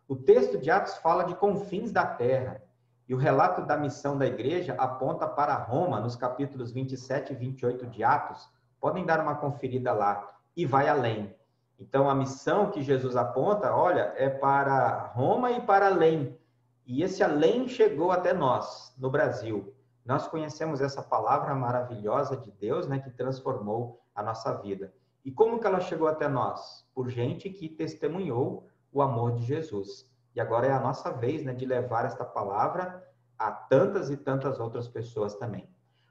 O 0.07 0.15
texto 0.15 0.57
de 0.57 0.69
Atos 0.69 0.97
fala 0.97 1.23
de 1.23 1.35
confins 1.35 1.91
da 1.91 2.05
terra, 2.05 2.61
e 3.07 3.13
o 3.13 3.17
relato 3.17 3.61
da 3.65 3.77
missão 3.77 4.17
da 4.17 4.25
igreja 4.25 4.73
aponta 4.77 5.27
para 5.27 5.53
Roma, 5.55 5.99
nos 5.99 6.15
capítulos 6.15 6.71
27 6.71 7.33
e 7.33 7.35
28 7.35 7.87
de 7.87 8.03
Atos. 8.03 8.49
Podem 8.79 9.05
dar 9.05 9.19
uma 9.19 9.35
conferida 9.35 9.91
lá. 9.91 10.27
E 10.55 10.65
vai 10.65 10.87
além. 10.87 11.33
Então, 11.79 12.09
a 12.09 12.15
missão 12.15 12.69
que 12.69 12.81
Jesus 12.81 13.15
aponta, 13.15 13.75
olha, 13.75 14.13
é 14.15 14.29
para 14.29 15.07
Roma 15.13 15.51
e 15.51 15.61
para 15.61 15.87
além. 15.87 16.37
E 16.85 17.03
esse 17.03 17.23
além 17.23 17.67
chegou 17.67 18.11
até 18.11 18.33
nós, 18.33 18.93
no 18.97 19.09
Brasil. 19.09 19.73
Nós 20.05 20.27
conhecemos 20.27 20.81
essa 20.81 21.01
palavra 21.01 21.53
maravilhosa 21.55 22.35
de 22.35 22.51
Deus, 22.51 22.87
né, 22.87 22.99
que 22.99 23.09
transformou 23.09 24.00
a 24.15 24.23
nossa 24.23 24.53
vida. 24.53 24.93
E 25.23 25.31
como 25.31 25.59
que 25.59 25.67
ela 25.67 25.79
chegou 25.79 26.07
até 26.07 26.27
nós? 26.27 26.87
Por 26.93 27.09
gente 27.09 27.49
que 27.49 27.69
testemunhou 27.69 28.67
o 28.91 29.01
amor 29.01 29.33
de 29.33 29.43
Jesus. 29.43 30.09
E 30.35 30.41
agora 30.41 30.67
é 30.67 30.71
a 30.71 30.79
nossa 30.79 31.11
vez, 31.11 31.43
né, 31.43 31.53
de 31.53 31.65
levar 31.65 32.05
esta 32.05 32.25
palavra 32.25 33.05
a 33.37 33.51
tantas 33.51 34.09
e 34.09 34.17
tantas 34.17 34.59
outras 34.59 34.87
pessoas 34.87 35.35
também. 35.35 35.69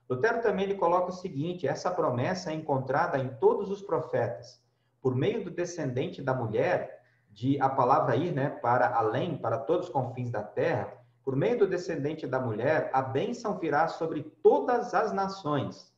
Lutero 0.09 0.43
também 0.43 0.65
ele 0.65 0.75
coloca 0.75 1.09
o 1.09 1.13
seguinte: 1.13 1.67
essa 1.67 1.91
promessa 1.91 2.51
é 2.51 2.55
encontrada 2.55 3.19
em 3.19 3.29
todos 3.37 3.71
os 3.71 3.83
profetas 3.83 4.61
por 5.01 5.15
meio 5.15 5.45
do 5.45 5.51
descendente 5.51 6.23
da 6.23 6.35
mulher, 6.35 7.01
de 7.31 7.61
a 7.61 7.69
palavra 7.69 8.17
ir, 8.17 8.33
né, 8.33 8.51
para 8.51 8.95
além, 8.95 9.37
para 9.37 9.59
todos 9.59 9.87
os 9.87 9.93
confins 9.93 10.31
da 10.31 10.43
terra, 10.43 10.93
por 11.25 11.37
meio 11.37 11.59
do 11.59 11.67
descendente 11.67 12.27
da 12.27 12.39
mulher, 12.41 12.91
a 12.93 13.01
bênção 13.01 13.59
virá 13.59 13.89
sobre 13.89 14.23
todas 14.43 14.95
as 14.95 15.13
nações. 15.13 15.90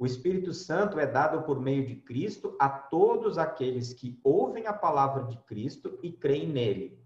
O 0.00 0.06
Espírito 0.06 0.54
Santo 0.54 0.98
é 0.98 1.06
dado 1.06 1.42
por 1.42 1.60
meio 1.60 1.86
de 1.86 1.94
Cristo 1.94 2.56
a 2.58 2.70
todos 2.70 3.36
aqueles 3.36 3.92
que 3.92 4.18
ouvem 4.24 4.66
a 4.66 4.72
palavra 4.72 5.24
de 5.24 5.36
Cristo 5.36 5.98
e 6.02 6.10
creem 6.10 6.48
nele. 6.48 6.98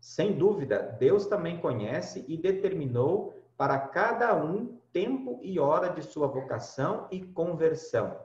Sem 0.00 0.32
dúvida, 0.32 0.96
Deus 0.98 1.26
também 1.26 1.60
conhece 1.60 2.24
e 2.26 2.38
determinou 2.38 3.34
para 3.54 3.78
cada 3.78 4.34
um 4.34 4.78
tempo 4.90 5.38
e 5.42 5.60
hora 5.60 5.90
de 5.90 6.00
sua 6.00 6.26
vocação 6.26 7.06
e 7.10 7.20
conversão. 7.20 8.18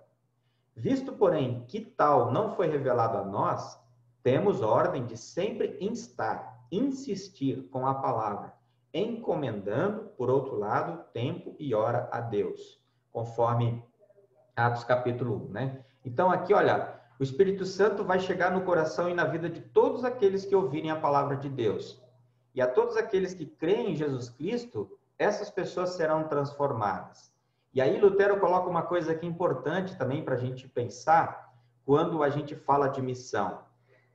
Visto, 0.73 1.12
porém, 1.12 1.65
que 1.67 1.81
tal 1.81 2.31
não 2.31 2.55
foi 2.55 2.69
revelado 2.69 3.17
a 3.17 3.25
nós, 3.25 3.77
temos 4.23 4.62
ordem 4.62 5.05
de 5.05 5.17
sempre 5.17 5.75
instar, 5.81 6.65
insistir 6.71 7.67
com 7.69 7.86
a 7.86 7.95
palavra, 7.95 8.53
encomendando, 8.93 10.05
por 10.17 10.29
outro 10.29 10.55
lado, 10.55 11.03
tempo 11.12 11.57
e 11.59 11.75
hora 11.75 12.07
a 12.09 12.21
Deus, 12.21 12.81
conforme 13.12 13.83
Atos 14.55 14.83
capítulo 14.83 15.47
1, 15.49 15.51
né? 15.51 15.79
Então, 16.05 16.31
aqui, 16.31 16.53
olha, 16.53 16.99
o 17.19 17.23
Espírito 17.23 17.65
Santo 17.65 18.03
vai 18.03 18.19
chegar 18.19 18.51
no 18.51 18.61
coração 18.61 19.09
e 19.09 19.13
na 19.13 19.25
vida 19.25 19.49
de 19.49 19.61
todos 19.61 20.03
aqueles 20.03 20.45
que 20.45 20.55
ouvirem 20.55 20.91
a 20.91 20.99
palavra 20.99 21.35
de 21.35 21.49
Deus. 21.49 22.01
E 22.53 22.61
a 22.61 22.67
todos 22.67 22.95
aqueles 22.95 23.33
que 23.33 23.45
creem 23.45 23.91
em 23.91 23.95
Jesus 23.95 24.29
Cristo, 24.29 24.99
essas 25.17 25.49
pessoas 25.49 25.91
serão 25.91 26.27
transformadas. 26.27 27.31
E 27.73 27.81
aí 27.81 27.99
Lutero 27.99 28.39
coloca 28.39 28.69
uma 28.69 28.83
coisa 28.83 29.15
que 29.15 29.25
é 29.25 29.29
importante 29.29 29.97
também 29.97 30.23
para 30.23 30.35
a 30.35 30.39
gente 30.39 30.67
pensar 30.67 31.51
quando 31.83 32.21
a 32.21 32.29
gente 32.29 32.55
fala 32.55 32.87
de 32.87 33.01
missão. 33.01 33.61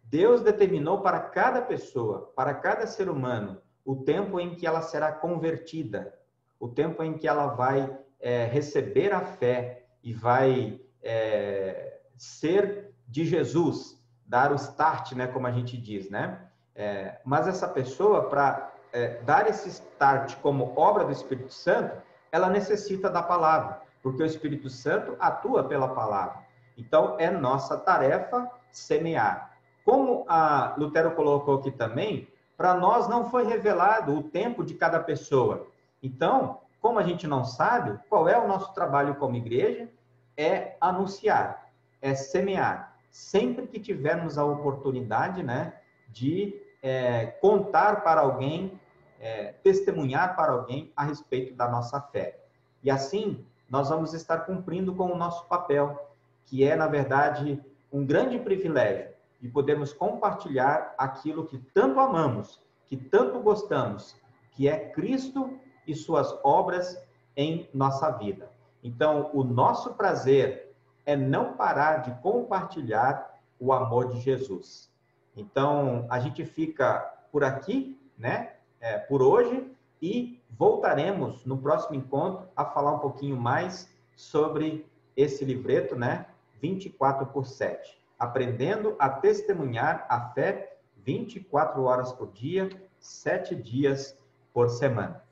Deus 0.05 0.40
determinou 0.40 1.01
para 1.01 1.18
cada 1.18 1.61
pessoa, 1.61 2.33
para 2.37 2.55
cada 2.55 2.87
ser 2.87 3.09
humano, 3.09 3.61
o 3.85 3.96
tempo 3.96 4.38
em 4.38 4.55
que 4.55 4.66
ela 4.66 4.83
será 4.83 5.11
convertida, 5.11 6.14
o 6.61 6.68
tempo 6.68 7.03
em 7.03 7.18
que 7.18 7.27
ela 7.27 7.46
vai 7.48 7.98
é, 8.20 8.44
receber 8.44 9.12
a 9.12 9.20
fé 9.20 9.88
e 10.03 10.13
vai 10.13 10.81
é, 11.03 12.01
ser 12.17 12.95
de 13.07 13.25
Jesus, 13.25 13.99
dar 14.27 14.53
o 14.53 14.57
start, 14.57 15.13
né, 15.13 15.27
como 15.27 15.47
a 15.47 15.51
gente 15.51 15.77
diz, 15.77 16.11
né? 16.11 16.41
É, 16.75 17.19
mas 17.25 17.49
essa 17.49 17.67
pessoa, 17.67 18.29
para 18.29 18.73
é, 18.93 19.21
dar 19.23 19.49
esse 19.49 19.69
start 19.69 20.37
como 20.37 20.73
obra 20.77 21.05
do 21.05 21.13
Espírito 21.13 21.53
Santo, 21.53 22.01
ela 22.31 22.49
necessita 22.49 23.11
da 23.11 23.23
palavra, 23.23 23.81
porque 24.03 24.23
o 24.23 24.27
Espírito 24.27 24.69
Santo 24.69 25.17
atua 25.19 25.65
pela 25.65 25.89
palavra. 25.89 26.47
Então, 26.77 27.17
é 27.19 27.31
nossa 27.31 27.77
tarefa 27.77 28.49
semear. 28.71 29.57
Como 29.85 30.25
a 30.29 30.75
Lutero 30.77 31.13
colocou 31.13 31.57
aqui 31.57 31.71
também, 31.71 32.29
para 32.57 32.75
nós 32.75 33.09
não 33.09 33.31
foi 33.31 33.45
revelado 33.47 34.17
o 34.17 34.23
tempo 34.23 34.65
de 34.65 34.75
cada 34.75 35.01
pessoa. 35.01 35.67
Então, 36.03 36.61
como 36.81 36.99
a 36.99 37.03
gente 37.03 37.27
não 37.27 37.45
sabe, 37.45 37.99
qual 38.09 38.29
é 38.29 38.38
o 38.38 38.49
nosso 38.49 38.73
trabalho 38.73 39.17
como 39.17 39.37
igreja? 39.37 39.88
É 40.37 40.77
anunciar, 40.81 41.71
é 42.01 42.14
semear. 42.14 42.97
Sempre 43.11 43.67
que 43.67 43.81
tivermos 43.81 44.38
a 44.38 44.45
oportunidade, 44.45 45.43
né, 45.43 45.75
de 46.09 46.55
é, 46.83 47.27
contar 47.27 48.03
para 48.03 48.21
alguém 48.21 48.79
é, 49.21 49.53
testemunhar 49.62 50.37
para 50.37 50.53
alguém 50.53 50.93
a 50.97 51.05
respeito 51.05 51.55
da 51.55 51.69
nossa 51.69 52.01
fé. 52.01 52.38
E 52.83 52.91
assim, 52.91 53.45
nós 53.69 53.88
vamos 53.88 54.14
estar 54.14 54.38
cumprindo 54.41 54.95
com 54.95 55.11
o 55.12 55.17
nosso 55.17 55.47
papel, 55.47 56.11
que 56.45 56.64
é, 56.64 56.77
na 56.77 56.87
verdade, 56.87 57.61
um 57.93 58.05
grande 58.05 58.38
privilégio 58.38 59.09
de 59.41 59.49
podermos 59.49 59.93
compartilhar 59.93 60.95
aquilo 60.97 61.47
que 61.47 61.59
tanto 61.59 62.01
amamos, 62.01 62.61
que 62.87 62.97
tanto 62.97 63.41
gostamos, 63.41 64.17
que 64.53 64.69
é 64.69 64.91
Cristo 64.91 65.59
e 65.88 65.94
suas 65.94 66.38
obras 66.44 67.01
em 67.37 67.68
nossa 67.72 68.11
vida. 68.11 68.51
Então, 68.83 69.31
o 69.33 69.42
nosso 69.42 69.94
prazer 69.94 70.77
é 71.05 71.17
não 71.17 71.54
parar 71.54 72.02
de 72.02 72.15
compartilhar 72.23 73.40
o 73.58 73.73
amor 73.73 74.08
de 74.08 74.21
Jesus. 74.21 74.90
Então, 75.37 76.06
a 76.08 76.21
gente 76.21 76.44
fica 76.44 77.00
por 77.33 77.42
aqui, 77.42 77.98
né? 78.17 78.52
é, 78.81 78.98
por 78.98 79.23
hoje 79.23 79.71
e 80.00 80.40
voltaremos 80.50 81.44
no 81.44 81.58
próximo 81.58 81.96
encontro 81.96 82.48
a 82.56 82.65
falar 82.65 82.92
um 82.92 82.98
pouquinho 82.98 83.37
mais 83.37 83.92
sobre 84.17 84.87
esse 85.17 85.44
livreto, 85.44 85.96
né? 85.96 86.27
24 86.60 87.27
por 87.27 87.46
7. 87.46 87.98
Aprendendo 88.19 88.96
a 88.98 89.08
testemunhar 89.08 90.06
a 90.08 90.21
fé 90.31 90.77
24 91.04 91.83
horas 91.83 92.13
por 92.13 92.31
dia, 92.33 92.69
7 92.98 93.54
dias 93.54 94.17
por 94.52 94.69
semana. 94.69 95.23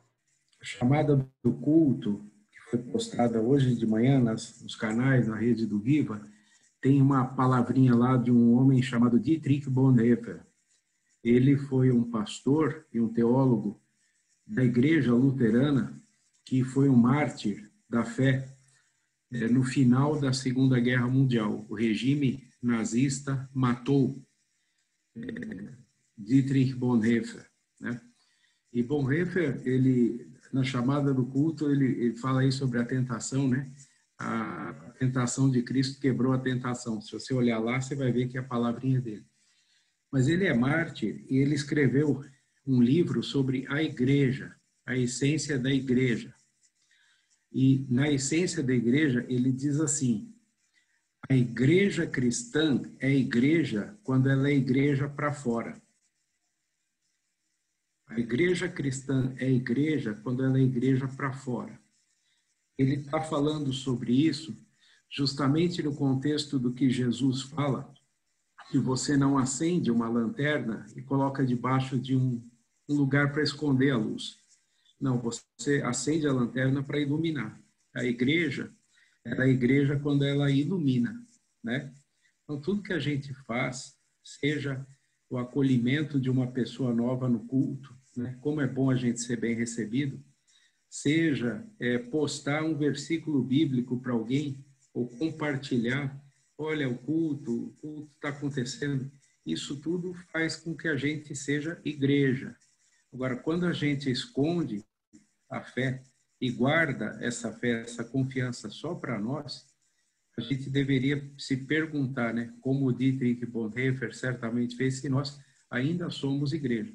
Chamada 0.62 1.28
do 1.44 1.52
culto, 1.52 2.24
que 2.50 2.70
foi 2.70 2.78
postada 2.78 3.40
hoje 3.40 3.74
de 3.74 3.86
manhã 3.86 4.20
nas, 4.20 4.60
nos 4.62 4.74
canais, 4.74 5.28
na 5.28 5.36
rede 5.36 5.66
do 5.66 5.78
Viva, 5.78 6.20
tem 6.80 7.00
uma 7.00 7.24
palavrinha 7.24 7.94
lá 7.94 8.16
de 8.16 8.30
um 8.30 8.52
homem 8.54 8.82
chamado 8.82 9.18
Dietrich 9.18 9.68
Bonhoeffer. 9.68 10.44
Ele 11.22 11.56
foi 11.56 11.90
um 11.90 12.10
pastor 12.10 12.86
e 12.92 13.00
um 13.00 13.08
teólogo 13.08 13.80
da 14.46 14.64
Igreja 14.64 15.12
Luterana 15.12 16.00
que 16.44 16.62
foi 16.62 16.88
um 16.88 16.96
mártir 16.96 17.68
da 17.88 18.04
fé 18.04 18.56
é, 19.32 19.48
no 19.48 19.64
final 19.64 20.20
da 20.20 20.32
Segunda 20.32 20.78
Guerra 20.78 21.08
Mundial. 21.08 21.66
O 21.68 21.74
regime 21.74 22.48
nazista 22.62 23.50
matou 23.52 24.22
é, 25.16 25.72
Dietrich 26.16 26.74
Bonhoeffer, 26.74 27.50
né? 27.80 28.00
E 28.72 28.82
Bonhoeffer, 28.82 29.60
ele 29.64 30.35
na 30.56 30.64
chamada 30.64 31.12
do 31.12 31.26
culto, 31.26 31.70
ele, 31.70 31.84
ele 31.84 32.16
fala 32.16 32.40
aí 32.40 32.50
sobre 32.50 32.78
a 32.78 32.84
tentação, 32.84 33.46
né? 33.46 33.70
A, 34.18 34.72
tentação 34.98 35.50
de 35.50 35.62
Cristo 35.62 36.00
quebrou 36.00 36.32
a 36.32 36.38
tentação. 36.38 36.98
Se 37.02 37.12
você 37.12 37.34
olhar 37.34 37.58
lá, 37.58 37.78
você 37.78 37.94
vai 37.94 38.10
ver 38.10 38.28
que 38.28 38.38
é 38.38 38.40
a 38.40 38.44
palavrinha 38.44 38.98
dele. 38.98 39.26
Mas 40.10 40.28
ele 40.28 40.46
é 40.46 40.54
mártir 40.54 41.26
e 41.28 41.36
ele 41.36 41.54
escreveu 41.54 42.24
um 42.66 42.80
livro 42.80 43.22
sobre 43.22 43.66
a 43.68 43.82
igreja, 43.82 44.56
a 44.86 44.96
essência 44.96 45.58
da 45.58 45.70
igreja. 45.70 46.34
E 47.52 47.86
na 47.90 48.10
essência 48.10 48.62
da 48.62 48.72
igreja, 48.72 49.26
ele 49.28 49.52
diz 49.52 49.78
assim: 49.78 50.32
a 51.28 51.36
igreja 51.36 52.06
cristã 52.06 52.80
é 52.98 53.14
igreja 53.14 53.94
quando 54.02 54.30
ela 54.30 54.48
é 54.48 54.54
igreja 54.54 55.06
para 55.06 55.34
fora. 55.34 55.78
A 58.06 58.18
igreja 58.18 58.68
cristã 58.68 59.34
é 59.38 59.50
igreja 59.50 60.14
quando 60.22 60.44
ela 60.44 60.58
é 60.58 60.62
igreja 60.62 61.08
para 61.08 61.32
fora. 61.32 61.78
Ele 62.78 62.96
está 62.96 63.20
falando 63.20 63.72
sobre 63.72 64.12
isso 64.12 64.56
justamente 65.10 65.82
no 65.82 65.94
contexto 65.94 66.58
do 66.58 66.72
que 66.72 66.90
Jesus 66.90 67.42
fala, 67.42 67.92
que 68.70 68.78
você 68.78 69.16
não 69.16 69.38
acende 69.38 69.90
uma 69.90 70.08
lanterna 70.08 70.86
e 70.96 71.02
coloca 71.02 71.44
debaixo 71.44 71.98
de 71.98 72.16
um, 72.16 72.42
um 72.88 72.94
lugar 72.94 73.32
para 73.32 73.42
esconder 73.42 73.92
a 73.92 73.96
luz. 73.96 74.36
Não, 75.00 75.18
você 75.18 75.82
acende 75.84 76.26
a 76.26 76.32
lanterna 76.32 76.82
para 76.82 77.00
iluminar. 77.00 77.60
A 77.94 78.04
igreja 78.04 78.72
é 79.24 79.40
a 79.40 79.46
igreja 79.46 79.98
quando 79.98 80.24
ela 80.24 80.50
ilumina, 80.50 81.14
né? 81.62 81.92
Então, 82.44 82.60
tudo 82.60 82.82
que 82.82 82.92
a 82.92 82.98
gente 82.98 83.34
faz, 83.44 83.96
seja 84.22 84.86
o 85.28 85.38
acolhimento 85.38 86.20
de 86.20 86.30
uma 86.30 86.46
pessoa 86.52 86.94
nova 86.94 87.28
no 87.28 87.44
culto, 87.46 87.95
né? 88.16 88.38
como 88.40 88.60
é 88.60 88.66
bom 88.66 88.90
a 88.90 88.96
gente 88.96 89.20
ser 89.20 89.38
bem 89.38 89.54
recebido, 89.54 90.22
seja 90.88 91.66
é, 91.78 91.98
postar 91.98 92.62
um 92.64 92.76
versículo 92.76 93.42
bíblico 93.42 94.00
para 94.00 94.12
alguém, 94.12 94.64
ou 94.94 95.08
compartilhar, 95.08 96.18
olha, 96.56 96.88
o 96.88 96.96
culto, 96.96 97.66
o 97.66 97.70
culto 97.74 98.12
está 98.14 98.30
acontecendo, 98.30 99.10
isso 99.44 99.80
tudo 99.80 100.14
faz 100.32 100.56
com 100.56 100.74
que 100.74 100.88
a 100.88 100.96
gente 100.96 101.34
seja 101.36 101.80
igreja. 101.84 102.56
Agora, 103.12 103.36
quando 103.36 103.66
a 103.66 103.72
gente 103.72 104.10
esconde 104.10 104.84
a 105.50 105.62
fé 105.62 106.02
e 106.40 106.50
guarda 106.50 107.18
essa 107.20 107.52
fé, 107.52 107.82
essa 107.82 108.04
confiança 108.04 108.70
só 108.70 108.94
para 108.94 109.18
nós, 109.18 109.66
a 110.38 110.40
gente 110.42 110.68
deveria 110.68 111.30
se 111.38 111.56
perguntar, 111.56 112.34
né, 112.34 112.54
como 112.60 112.86
o 112.86 112.92
Dietrich 112.92 113.46
Bonhoeffer 113.46 114.14
certamente 114.14 114.76
fez, 114.76 115.00
se 115.00 115.08
nós 115.08 115.38
ainda 115.70 116.10
somos 116.10 116.52
igreja. 116.52 116.92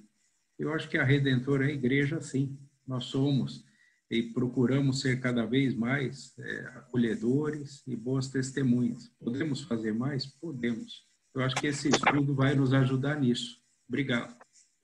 Eu 0.62 0.72
acho 0.72 0.88
que 0.88 0.98
a 1.00 1.04
Redentora 1.04 1.66
é 1.66 1.74
igreja, 1.74 2.22
sim. 2.22 2.56
Nós 2.86 3.06
somos 3.06 3.66
e 4.12 4.22
procuramos 4.22 5.02
ser 5.02 5.20
cada 5.20 5.44
vez 5.44 5.74
mais 5.74 6.38
é, 6.38 6.60
acolhedores 6.76 7.82
e 7.88 7.96
boas 7.96 8.28
testemunhas. 8.28 9.12
Podemos 9.20 9.64
fazer 9.64 9.92
mais? 9.92 10.28
Podemos. 10.28 11.10
Eu 11.34 11.42
acho 11.42 11.56
que 11.56 11.66
esse 11.66 11.90
estudo 11.90 12.36
vai 12.36 12.54
nos 12.54 12.76
ajudar 12.76 13.20
nisso. 13.20 13.60
Obrigado. 13.90 14.36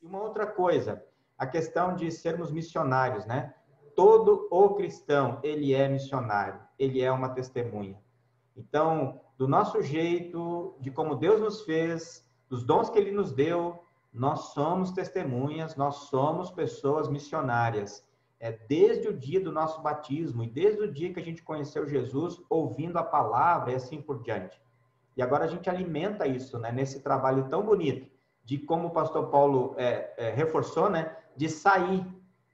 E 0.01 0.07
uma 0.07 0.19
outra 0.19 0.47
coisa, 0.47 0.99
a 1.37 1.45
questão 1.45 1.95
de 1.95 2.09
sermos 2.09 2.51
missionários, 2.51 3.27
né? 3.27 3.53
Todo 3.95 4.47
o 4.49 4.73
cristão, 4.73 5.39
ele 5.43 5.75
é 5.75 5.87
missionário, 5.87 6.59
ele 6.79 7.01
é 7.01 7.11
uma 7.11 7.29
testemunha. 7.29 8.01
Então, 8.55 9.21
do 9.37 9.47
nosso 9.47 9.79
jeito, 9.83 10.75
de 10.81 10.89
como 10.89 11.13
Deus 11.13 11.39
nos 11.39 11.61
fez, 11.61 12.27
dos 12.49 12.63
dons 12.63 12.89
que 12.89 12.97
Ele 12.97 13.11
nos 13.11 13.31
deu, 13.31 13.86
nós 14.13 14.53
somos 14.53 14.91
testemunhas, 14.91 15.75
nós 15.75 15.95
somos 16.09 16.49
pessoas 16.51 17.07
missionárias. 17.09 18.05
É 18.39 18.51
desde 18.51 19.07
o 19.07 19.17
dia 19.17 19.39
do 19.39 19.51
nosso 19.51 19.81
batismo 19.81 20.43
e 20.43 20.49
desde 20.49 20.81
o 20.81 20.91
dia 20.91 21.11
que 21.13 21.19
a 21.19 21.23
gente 21.23 21.41
conheceu 21.41 21.87
Jesus, 21.87 22.39
ouvindo 22.49 22.97
a 22.97 23.03
palavra 23.03 23.71
e 23.71 23.75
assim 23.75 24.01
por 24.01 24.21
diante. 24.21 24.61
E 25.15 25.21
agora 25.21 25.45
a 25.45 25.47
gente 25.47 25.69
alimenta 25.69 26.27
isso, 26.27 26.59
né? 26.59 26.71
Nesse 26.71 27.01
trabalho 27.01 27.49
tão 27.49 27.63
bonito 27.65 28.07
de 28.43 28.59
como 28.59 28.87
o 28.87 28.91
pastor 28.91 29.29
Paulo 29.29 29.73
é, 29.77 30.13
é, 30.17 30.29
reforçou, 30.29 30.89
né? 30.89 31.17
De 31.35 31.49
sair. 31.49 32.05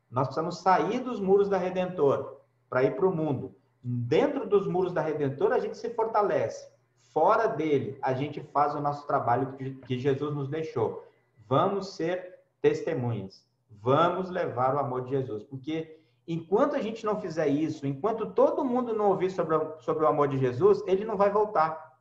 Nós 0.10 0.28
precisamos 0.28 0.60
sair 0.60 1.00
dos 1.02 1.20
muros 1.20 1.50
da 1.50 1.58
Redentor 1.58 2.38
para 2.70 2.84
ir 2.84 2.96
para 2.96 3.08
o 3.08 3.16
mundo. 3.16 3.54
Dentro 3.84 4.48
dos 4.48 4.66
muros 4.66 4.94
da 4.94 5.02
Redentora, 5.02 5.56
a 5.56 5.60
gente 5.60 5.78
se 5.78 5.90
fortalece. 5.90 6.72
Fora 7.14 7.48
dele, 7.48 8.00
a 8.02 8.14
gente 8.14 8.42
faz 8.42 8.74
o 8.74 8.80
nosso 8.80 9.06
trabalho 9.06 9.56
que 9.86 10.00
Jesus 10.00 10.34
nos 10.34 10.48
deixou. 10.48 11.06
Vamos 11.48 11.96
ser 11.96 12.40
testemunhas. 12.62 13.46
Vamos 13.70 14.30
levar 14.30 14.76
o 14.76 14.80
amor 14.80 15.04
de 15.04 15.12
Jesus. 15.12 15.44
Porque 15.44 16.00
enquanto 16.28 16.76
a 16.76 16.82
gente 16.82 17.06
não 17.06 17.20
fizer 17.20 17.48
isso, 17.48 17.86
enquanto 17.86 18.32
todo 18.32 18.64
mundo 18.64 18.94
não 18.94 19.10
ouvir 19.10 19.30
sobre, 19.30 19.58
sobre 19.80 20.04
o 20.04 20.08
amor 20.08 20.28
de 20.28 20.38
Jesus, 20.38 20.82
ele 20.88 21.06
não 21.06 21.18
vai 21.18 21.30
voltar. 21.30 21.98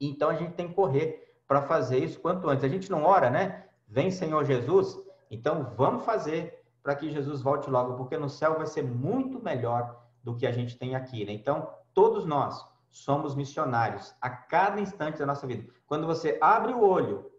Então 0.00 0.30
a 0.30 0.34
gente 0.34 0.54
tem 0.54 0.68
que 0.68 0.74
correr 0.74 1.36
para 1.46 1.62
fazer 1.62 1.98
isso 1.98 2.20
quanto 2.20 2.48
antes. 2.48 2.64
A 2.64 2.68
gente 2.68 2.90
não 2.90 3.04
ora, 3.04 3.30
né? 3.30 3.66
Vem 3.88 4.10
Senhor 4.10 4.44
Jesus. 4.44 4.96
Então 5.30 5.72
vamos 5.76 6.04
fazer 6.04 6.62
para 6.82 6.96
que 6.96 7.10
Jesus 7.10 7.40
volte 7.40 7.70
logo, 7.70 7.94
porque 7.94 8.18
no 8.18 8.28
céu 8.28 8.56
vai 8.56 8.66
ser 8.66 8.82
muito 8.82 9.42
melhor 9.42 10.02
do 10.22 10.34
que 10.36 10.46
a 10.46 10.52
gente 10.52 10.76
tem 10.76 10.94
aqui. 10.94 11.24
Né? 11.24 11.32
Então, 11.32 11.68
todos 11.94 12.24
nós 12.24 12.64
somos 12.90 13.34
missionários 13.34 14.14
a 14.20 14.28
cada 14.28 14.80
instante 14.80 15.18
da 15.18 15.26
nossa 15.26 15.46
vida. 15.46 15.68
Quando 15.86 16.06
você 16.06 16.38
abre 16.40 16.72
o 16.72 16.82
olho, 16.82 17.30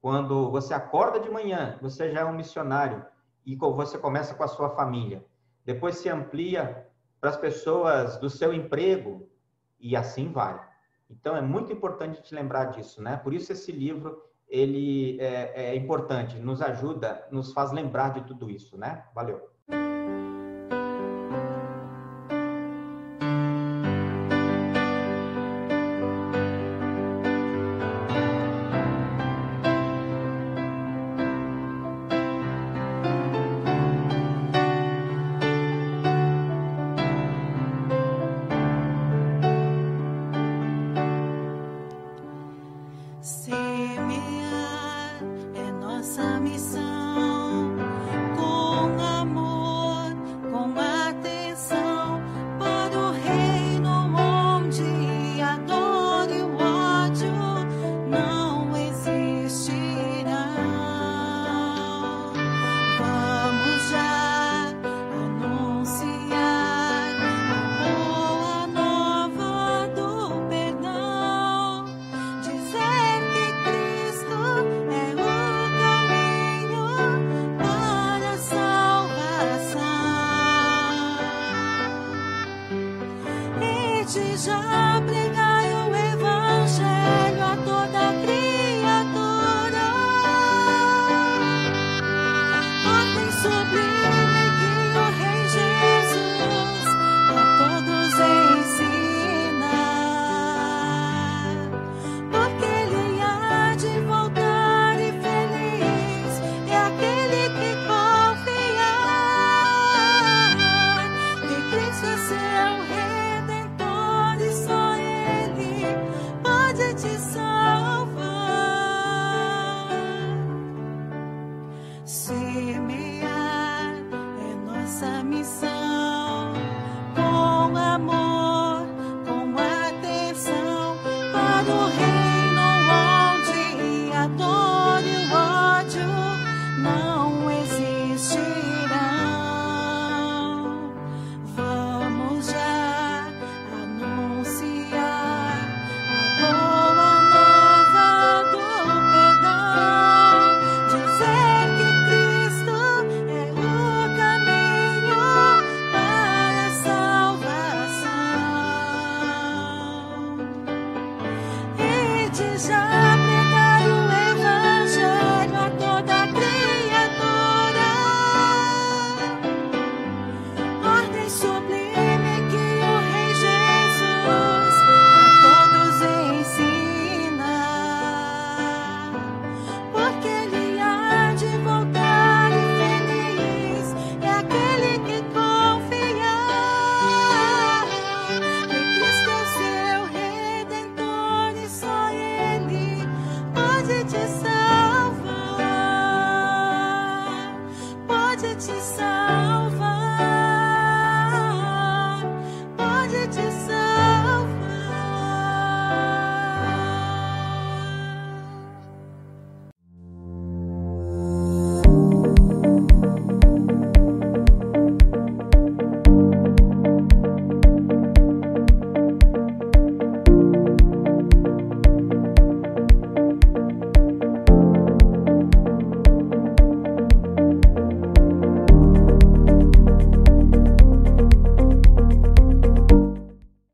quando 0.00 0.50
você 0.50 0.72
acorda 0.72 1.20
de 1.20 1.30
manhã, 1.30 1.78
você 1.80 2.10
já 2.10 2.20
é 2.20 2.24
um 2.24 2.34
missionário 2.34 3.04
e 3.44 3.54
você 3.56 3.98
começa 3.98 4.34
com 4.34 4.42
a 4.42 4.48
sua 4.48 4.70
família. 4.70 5.24
Depois 5.64 5.98
se 5.98 6.08
amplia 6.08 6.86
para 7.20 7.30
as 7.30 7.36
pessoas 7.36 8.16
do 8.18 8.30
seu 8.30 8.52
emprego 8.52 9.28
e 9.78 9.94
assim 9.94 10.32
vai. 10.32 10.60
Então 11.10 11.36
é 11.36 11.42
muito 11.42 11.72
importante 11.72 12.22
te 12.22 12.34
lembrar 12.34 12.66
disso, 12.66 13.02
né? 13.02 13.16
Por 13.16 13.34
isso 13.34 13.52
esse 13.52 13.72
livro 13.72 14.22
ele 14.48 15.20
é, 15.20 15.72
é 15.72 15.76
importante, 15.76 16.36
nos 16.38 16.62
ajuda, 16.62 17.26
nos 17.30 17.52
faz 17.52 17.70
lembrar 17.70 18.10
de 18.10 18.22
tudo 18.22 18.50
isso, 18.50 18.76
né? 18.78 19.04
Valeu. 19.14 19.50